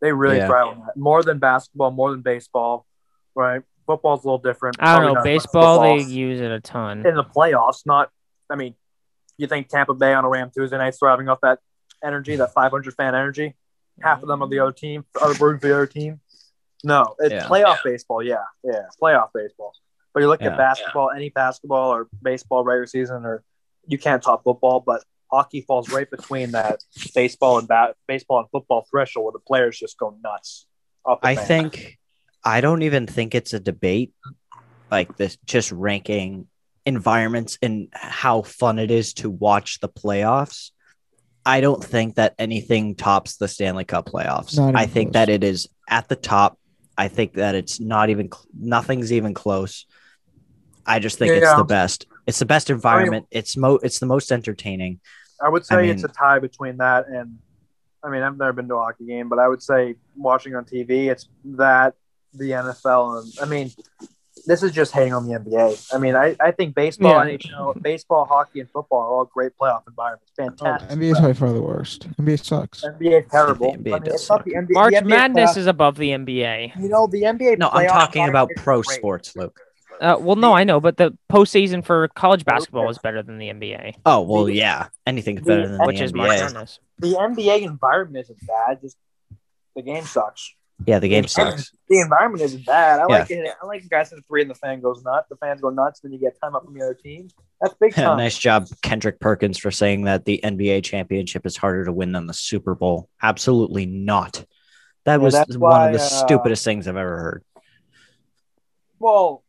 [0.01, 0.47] They really Yeah.
[0.47, 2.87] thrive on that more than basketball, more than baseball.
[3.35, 3.63] Right?
[3.89, 4.77] Football's a little different.
[4.79, 5.15] I don't Probably know.
[5.15, 6.13] not as much Baseball, they football.
[6.13, 7.07] use it a ton.
[7.07, 7.87] in the playoffs.
[7.87, 8.11] Not,
[8.51, 8.75] I mean,
[9.39, 11.59] you think Tampa Bay on a Ram Tuesday night thriving off that
[12.05, 13.57] energy, that 500 fan energy?
[14.01, 16.21] Half of them are the other team, other Bruins the other team.
[16.85, 17.49] No, it's Yeah.
[17.49, 18.23] playoff baseball.
[18.23, 19.73] Yeah, yeah, playoff baseball.
[20.15, 20.49] But you look Yeah.
[20.53, 23.43] at basketball, any basketball or baseball regular season, or
[23.87, 26.81] you can't top football, but hockey falls right between that
[27.15, 30.67] baseball and bat, baseball and football threshold where the players just go nuts.
[31.05, 31.47] off the I fan.
[31.47, 31.99] think
[32.45, 34.13] I don't even think it's a debate
[34.91, 36.47] like this, just ranking
[36.87, 40.71] environments and how fun it is to watch the playoffs.
[41.45, 44.59] I don't think that anything tops the Stanley Cup playoffs.
[44.75, 45.13] I think close.
[45.15, 46.59] that it is at the top.
[46.97, 49.87] I think that it's not even cl- nothing's even close.
[50.87, 51.57] I just think it's Yeah.
[51.57, 52.07] the best.
[52.27, 53.27] It's the best environment.
[53.31, 55.01] it's mo it's the most entertaining.
[55.43, 57.39] I would say I it's a tie between that and,
[58.03, 60.65] I mean, I've never been to a hockey game, but I would say watching on
[60.65, 61.95] TV, it's that,
[62.35, 63.71] the NFL, and I mean,
[64.47, 65.93] this is just hating on the NBA.
[65.95, 67.37] I mean, I, I think baseball, Yeah.
[67.37, 70.33] NHL, baseball, hockey, and football are all great playoff environments.
[70.37, 70.89] Fantastic.
[70.91, 72.09] NBA is by far the worst.
[72.17, 72.85] NBA sucks.
[72.85, 73.73] NBA is terrible.
[73.73, 74.45] The NBA I mean, does suck.
[74.45, 74.71] the NBA.
[74.71, 76.81] March the NBA Madness playoff- is above the NBA.
[76.81, 77.59] You know, the NBA.
[77.59, 78.97] No, I'm talking about pro great.
[78.99, 79.61] sports, Luke.
[80.01, 83.49] Uh, well, no, I know, but the postseason for college basketball is better than the
[83.49, 84.87] NBA, Oh well, The- yeah.
[85.07, 86.79] Anything's the- better than which the is March Madness.
[87.01, 88.81] The NBA environment isn't bad.
[88.81, 88.97] Just
[89.75, 90.55] the game sucks.
[90.87, 91.73] Yeah, the game sucks.
[91.89, 93.01] The environment isn't bad.
[93.01, 93.19] I Yeah.
[93.19, 93.55] like it.
[93.63, 95.29] I like guys at three and the fan goes nuts.
[95.29, 96.01] The fans go nuts.
[96.01, 97.29] Then you get time up from the other team.
[97.61, 98.17] That's big time.
[98.19, 102.27] nice job, Kendrick Perkins, for saying that the NBA championship is harder to win than
[102.27, 103.09] the Super Bowl.
[103.23, 104.45] Absolutely not.
[105.05, 107.45] That was one why, of the uh, stupidest things I've ever heard.
[108.99, 109.43] Well,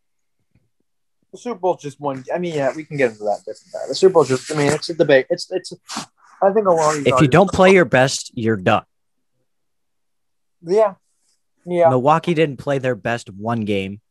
[1.31, 2.23] the Super Bowl's just one.
[2.33, 3.89] I mean, yeah, we can get into that different.
[3.89, 4.51] The Super Bowl just.
[4.51, 5.27] I mean, it's a debate.
[5.29, 5.73] It's it's.
[6.41, 8.83] I think a lot of If you don't play your best, you're done.
[10.65, 10.95] yeah,
[11.65, 14.01] yeah, Milwaukee didn't play their best one game.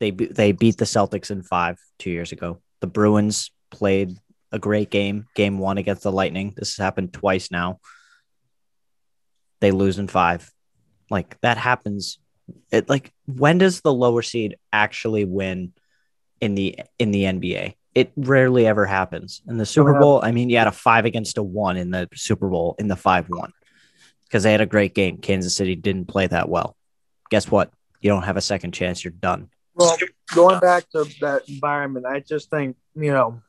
[0.00, 2.60] They they beat the Celtics in five two years ago.
[2.80, 4.18] The Bruins played
[4.52, 6.52] a great game, game one against the Lightning.
[6.56, 7.80] This has happened twice now.
[9.60, 10.52] They lose in five.
[11.10, 12.18] Like that happens.
[12.70, 15.72] It like when does the lower seed actually win
[16.40, 17.74] in the in the NBA?
[17.94, 19.42] It rarely ever happens.
[19.46, 20.00] In the Super uh-huh.
[20.00, 22.88] Bowl, I mean, you had a five against a one in the Super Bowl in
[22.88, 23.52] the five one.
[24.24, 25.18] because they had a great game.
[25.18, 26.76] Kansas City didn't play that well.
[27.32, 27.72] Guess what?
[28.02, 29.02] You don't have a second chance.
[29.02, 29.48] You're done.
[29.74, 29.96] Well,
[30.34, 33.40] going back to that environment, I just think you know,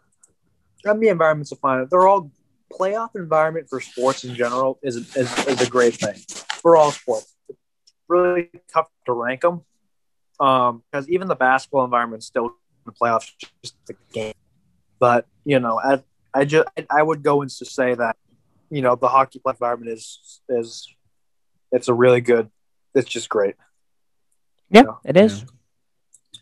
[0.86, 1.86] I mean, environments are fine.
[1.92, 2.32] They're all
[2.72, 6.16] playoff environment for sports in general is is, is a great thing
[6.62, 7.36] for all sports.
[7.50, 7.60] It's
[8.08, 9.66] really tough to rank them
[10.38, 12.52] because um, even the basketball environment still in
[12.86, 14.34] the playoffs just the game.
[14.98, 16.02] But you know, I
[16.34, 18.16] I just I would go and to say that
[18.70, 20.88] you know the hockey environment is is
[21.74, 22.50] it's a really good.
[22.96, 23.56] It's just great.
[24.74, 25.40] Yeah, it is.
[25.40, 25.46] Yeah.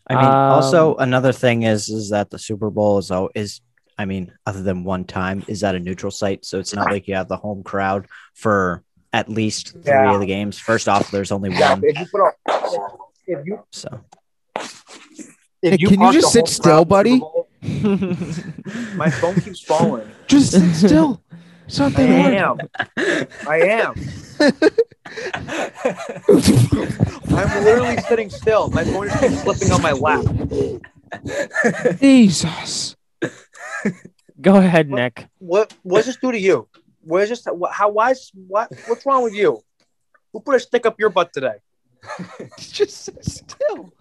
[0.08, 3.62] I mean, Um, also another thing is is that the Super Bowl is al- is
[3.98, 7.08] I mean, other than one time, is at a neutral site, so it's not like
[7.08, 10.14] you have the home crowd for at least three Yeah.
[10.16, 10.58] of the games.
[10.58, 12.34] First off, there's only Yeah, one, if you put up,
[13.28, 14.02] if you so
[14.56, 17.20] if Hey, you can you just sit still, crowd in the buddy?
[17.20, 17.48] Bowl-
[18.96, 20.10] my phone keeps falling.
[20.26, 21.22] Just sit still.
[21.72, 22.36] It's not I that hard.
[22.36, 23.32] am.
[23.48, 23.96] I am.
[27.38, 28.70] I'm literally sitting still.
[28.72, 30.26] My phone just slipping on my lap.
[31.98, 32.98] Jesus.
[34.42, 35.28] Go ahead, Nick.
[35.40, 36.68] What what does this do to you?
[37.06, 37.46] Where's this?
[37.46, 37.88] What, how?
[37.88, 38.16] Why?
[38.50, 38.70] What?
[38.86, 39.64] What's wrong with you?
[40.34, 41.56] Who put a stick up your butt today?
[42.60, 43.94] Just sit still.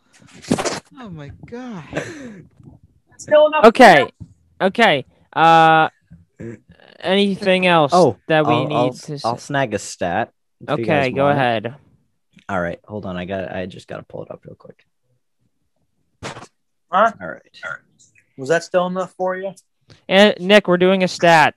[0.99, 1.85] Oh my god.
[3.16, 3.66] Still enough.
[3.66, 4.11] Okay,
[4.61, 5.05] okay.
[5.33, 5.89] Uh,
[7.03, 7.92] anything else?
[7.94, 9.14] Oh, that we I'll, need I'll, to.
[9.14, 10.32] s- I'll snag a stat.
[10.68, 11.74] okay, go want ahead.
[12.48, 13.16] All right, hold on.
[13.16, 13.55] I got.
[13.55, 14.84] I just got to pull it up real quick.
[16.22, 16.32] Huh?
[16.90, 17.42] All right.
[17.64, 17.80] All right.
[18.36, 19.53] Was that still enough for you?
[20.09, 21.55] And Nick, we're doing a stat.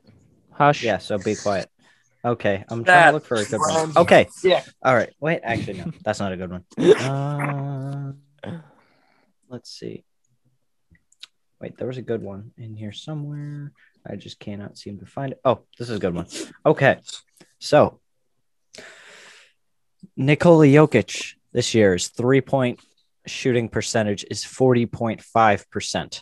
[0.51, 0.83] Hush.
[0.83, 0.97] Yeah.
[0.99, 1.69] So be quiet.
[2.25, 3.97] Okay, I'm trying to look for a good one.
[3.97, 4.27] Okay.
[4.43, 4.63] Yeah.
[4.81, 5.11] All right.
[5.19, 5.41] Wait.
[5.43, 5.91] Actually, no.
[6.03, 6.63] That's not a good one.
[8.45, 8.51] Uh,
[9.49, 10.03] let's see.
[11.61, 13.71] Wait, there was a good one in here somewhere.
[14.05, 15.39] I just cannot seem to find it.
[15.45, 16.27] Oh, this is a good one.
[16.65, 16.99] Okay.
[17.59, 17.99] So,
[20.17, 22.79] Nikola Jokic this year's three point
[23.25, 26.21] shooting percentage is 40.5%.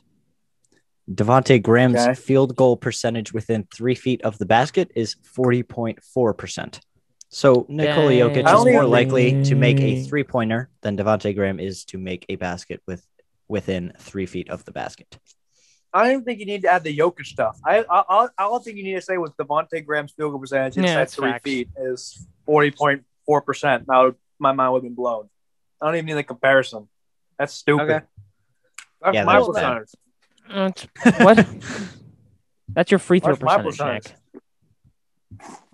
[1.11, 2.13] Devonte' Graham's Okay.
[2.13, 6.79] field goal percentage within three feet of the basket is 40.4%.
[7.29, 8.19] So, Nikola Dang.
[8.29, 11.97] Jokic is more even- likely to make a three pointer than Devonte' Graham is to
[11.97, 13.05] make a basket with
[13.47, 15.17] within three feet of the basket.
[15.93, 17.59] I don't even think you need to add the Jokic stuff.
[17.65, 20.39] I I I, I don't think you need to say with Devonte' Graham's field goal
[20.39, 21.43] percentage Yeah, inside that's three facts.
[21.43, 23.85] feet is forty point four percent.
[23.87, 25.29] Now my mind would have been blown.
[25.81, 26.87] I don't even need the comparison.
[27.37, 27.83] That's stupid.
[27.83, 28.05] Okay.
[29.01, 29.89] That's Yeah, my that's percentage.
[30.49, 30.71] Uh,
[31.23, 31.45] what?
[32.73, 34.13] That's your free throw That's my percentage, percentage.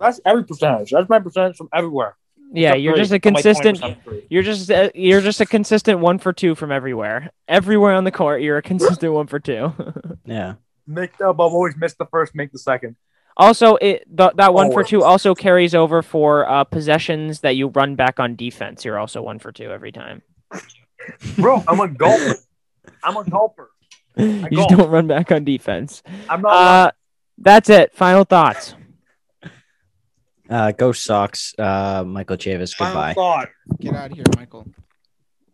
[0.00, 0.90] That's every percentage.
[0.90, 2.16] That's my percentage from everywhere.
[2.52, 3.98] Yeah, you're just a I'm like consistent.
[4.30, 7.30] You're just a, you're just a consistent one for two from everywhere.
[7.46, 9.72] Everywhere on the court, you're a consistent one for two.
[10.24, 10.54] Yeah.
[10.86, 12.96] Make the I've always missed the first, make the second.
[13.36, 17.68] also, it th- that one for two also carries over for uh, possessions that you
[17.68, 18.84] run back on defense.
[18.84, 20.20] You're also one for two every time.
[21.36, 22.34] Bro, I'm a golfer.
[23.02, 23.70] I'm a golfer.
[24.16, 26.02] you just don't run back on defense.
[26.28, 26.52] I'm not.
[26.52, 26.90] Uh,
[27.38, 27.94] that's it.
[27.94, 28.74] Final thoughts.
[30.48, 31.54] Uh, go Sox.
[31.58, 32.76] Uh, Michael Chavis.
[32.76, 33.14] Goodbye.
[33.80, 34.66] Get out of here, Michael.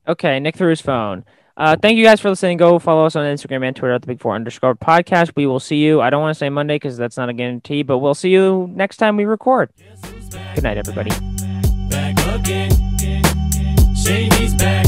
[0.06, 1.24] Okay, Nick threw his phone.
[1.56, 2.56] Uh, thank you guys for listening.
[2.56, 5.32] Go follow us on Instagram and Twitter at the Big Four underscore podcast.
[5.36, 6.00] We will see you.
[6.00, 8.68] I don't want to say Monday because that's not a guarantee, but we'll see you
[8.72, 9.70] next time we record.
[10.54, 11.10] Good night, everybody.
[11.88, 12.70] back again.
[13.94, 14.86] Shady's back.